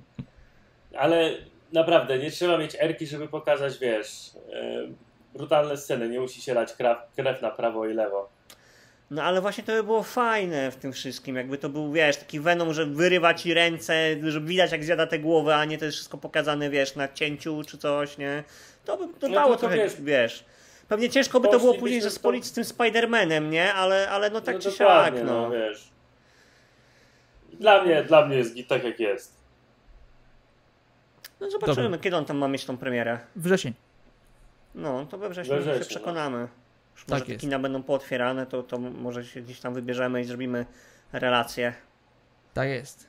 Ale 0.98 1.30
naprawdę, 1.72 2.18
nie 2.18 2.30
trzeba 2.30 2.58
mieć 2.58 2.76
erki, 2.80 3.06
żeby 3.06 3.28
pokazać, 3.28 3.78
wiesz, 3.78 4.30
e, 4.52 5.38
brutalne 5.38 5.76
sceny. 5.76 6.08
Nie 6.08 6.20
musi 6.20 6.42
się 6.42 6.54
lać 6.54 6.72
krew, 6.72 6.98
krew 7.16 7.42
na 7.42 7.50
prawo 7.50 7.86
i 7.86 7.94
lewo. 7.94 8.28
No 9.10 9.22
ale 9.22 9.40
właśnie 9.40 9.64
to 9.64 9.72
by 9.72 9.82
było 9.82 10.02
fajne 10.02 10.70
w 10.70 10.76
tym 10.76 10.92
wszystkim, 10.92 11.36
jakby 11.36 11.58
to 11.58 11.68
był, 11.68 11.92
wiesz, 11.92 12.16
taki 12.16 12.40
Venom, 12.40 12.72
że 12.74 12.86
wyrywa 12.86 13.34
ci 13.34 13.54
ręce, 13.54 13.94
żeby 14.22 14.46
widać 14.46 14.72
jak 14.72 14.84
zjada 14.84 15.06
te 15.06 15.18
głowy, 15.18 15.54
a 15.54 15.64
nie 15.64 15.78
to 15.78 15.84
jest 15.84 15.96
wszystko 15.96 16.18
pokazane, 16.18 16.70
wiesz, 16.70 16.96
na 16.96 17.08
cięciu 17.08 17.62
czy 17.68 17.78
coś, 17.78 18.18
nie? 18.18 18.44
To 18.84 18.96
by 18.96 19.04
to 19.20 19.28
No 19.28 19.42
to- 19.44 19.48
to 19.50 19.56
trochę, 19.56 19.76
wiesz- 19.76 20.00
wiesz, 20.02 20.44
Pewnie 20.88 21.10
ciężko 21.10 21.40
by 21.40 21.48
to 21.48 21.58
było 21.58 21.74
później 21.74 22.00
to- 22.00 22.04
zespolić 22.10 22.44
z 22.44 22.52
tym 22.52 22.64
Spider-Manem, 22.64 23.50
nie? 23.50 23.74
Ale, 23.74 24.10
ale 24.10 24.30
no 24.30 24.40
tak 24.40 24.54
no 24.54 24.60
czy 24.60 24.70
siak, 24.70 25.14
no. 25.24 25.50
wiesz. 25.50 25.88
Dla 27.52 27.82
mnie, 27.84 28.02
dla 28.02 28.26
mnie 28.26 28.36
jest 28.36 28.54
tak 28.68 28.84
jak 28.84 29.00
jest. 29.00 29.34
No 31.40 31.50
zobaczymy, 31.50 31.82
Dobra. 31.82 31.98
kiedy 31.98 32.16
on 32.16 32.24
tam 32.24 32.36
ma 32.36 32.48
mieć 32.48 32.64
tą 32.64 32.76
premierę. 32.76 33.18
Wrzesień. 33.36 33.72
No, 34.74 35.06
to 35.06 35.18
we 35.18 35.28
wrześniu 35.28 35.54
We 35.54 35.62
się 35.62 35.70
wrześniu, 35.70 35.86
przekonamy. 35.86 36.48
Już 36.94 37.04
Tak 37.04 37.08
może 37.10 37.24
te 37.24 37.32
jest. 37.32 37.40
kina 37.40 37.58
będą 37.58 37.82
pootwierane, 37.82 38.46
to, 38.46 38.62
to 38.62 38.78
może 38.78 39.24
się 39.24 39.40
gdzieś 39.40 39.60
tam 39.60 39.74
wybierzemy 39.74 40.20
i 40.20 40.24
zrobimy 40.24 40.66
relację. 41.12 41.74
Tak 42.54 42.68
jest. 42.68 43.06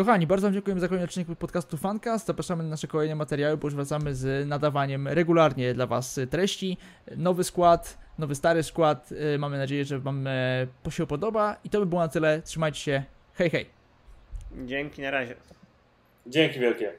Kochani, 0.00 0.26
bardzo 0.26 0.46
Wam 0.46 0.54
dziękujemy 0.54 0.80
za 0.80 0.88
kolejny 0.88 1.04
odcinek 1.04 1.38
podcastu 1.38 1.76
Fancast. 1.76 2.26
Zapraszamy 2.26 2.62
na 2.62 2.68
nasze 2.68 2.88
kolejne 2.88 3.14
materiały, 3.14 3.56
bo 3.56 3.66
już 3.66 3.74
wracamy 3.74 4.14
z 4.14 4.48
nadawaniem 4.48 5.08
regularnie 5.08 5.74
dla 5.74 5.86
Was 5.86 6.20
treści. 6.30 6.76
Nowy 7.16 7.44
skład, 7.44 7.98
nowy 8.18 8.34
stary 8.34 8.62
skład. 8.62 9.12
Y, 9.12 9.38
Mamy 9.38 9.58
nadzieję, 9.58 9.84
że 9.84 9.98
Wam 9.98 10.26
e, 10.26 10.66
się 10.90 11.06
podoba. 11.06 11.56
I 11.64 11.70
to 11.70 11.80
by 11.80 11.86
było 11.86 12.00
na 12.00 12.08
tyle. 12.08 12.42
Trzymajcie 12.42 12.80
się. 12.80 13.04
Hej, 13.34 13.50
hej. 13.50 13.66
Dzięki, 14.66 15.02
na 15.02 15.10
razie. 15.10 15.34
Dzięki 16.26 16.60
wielkie. 16.60 16.92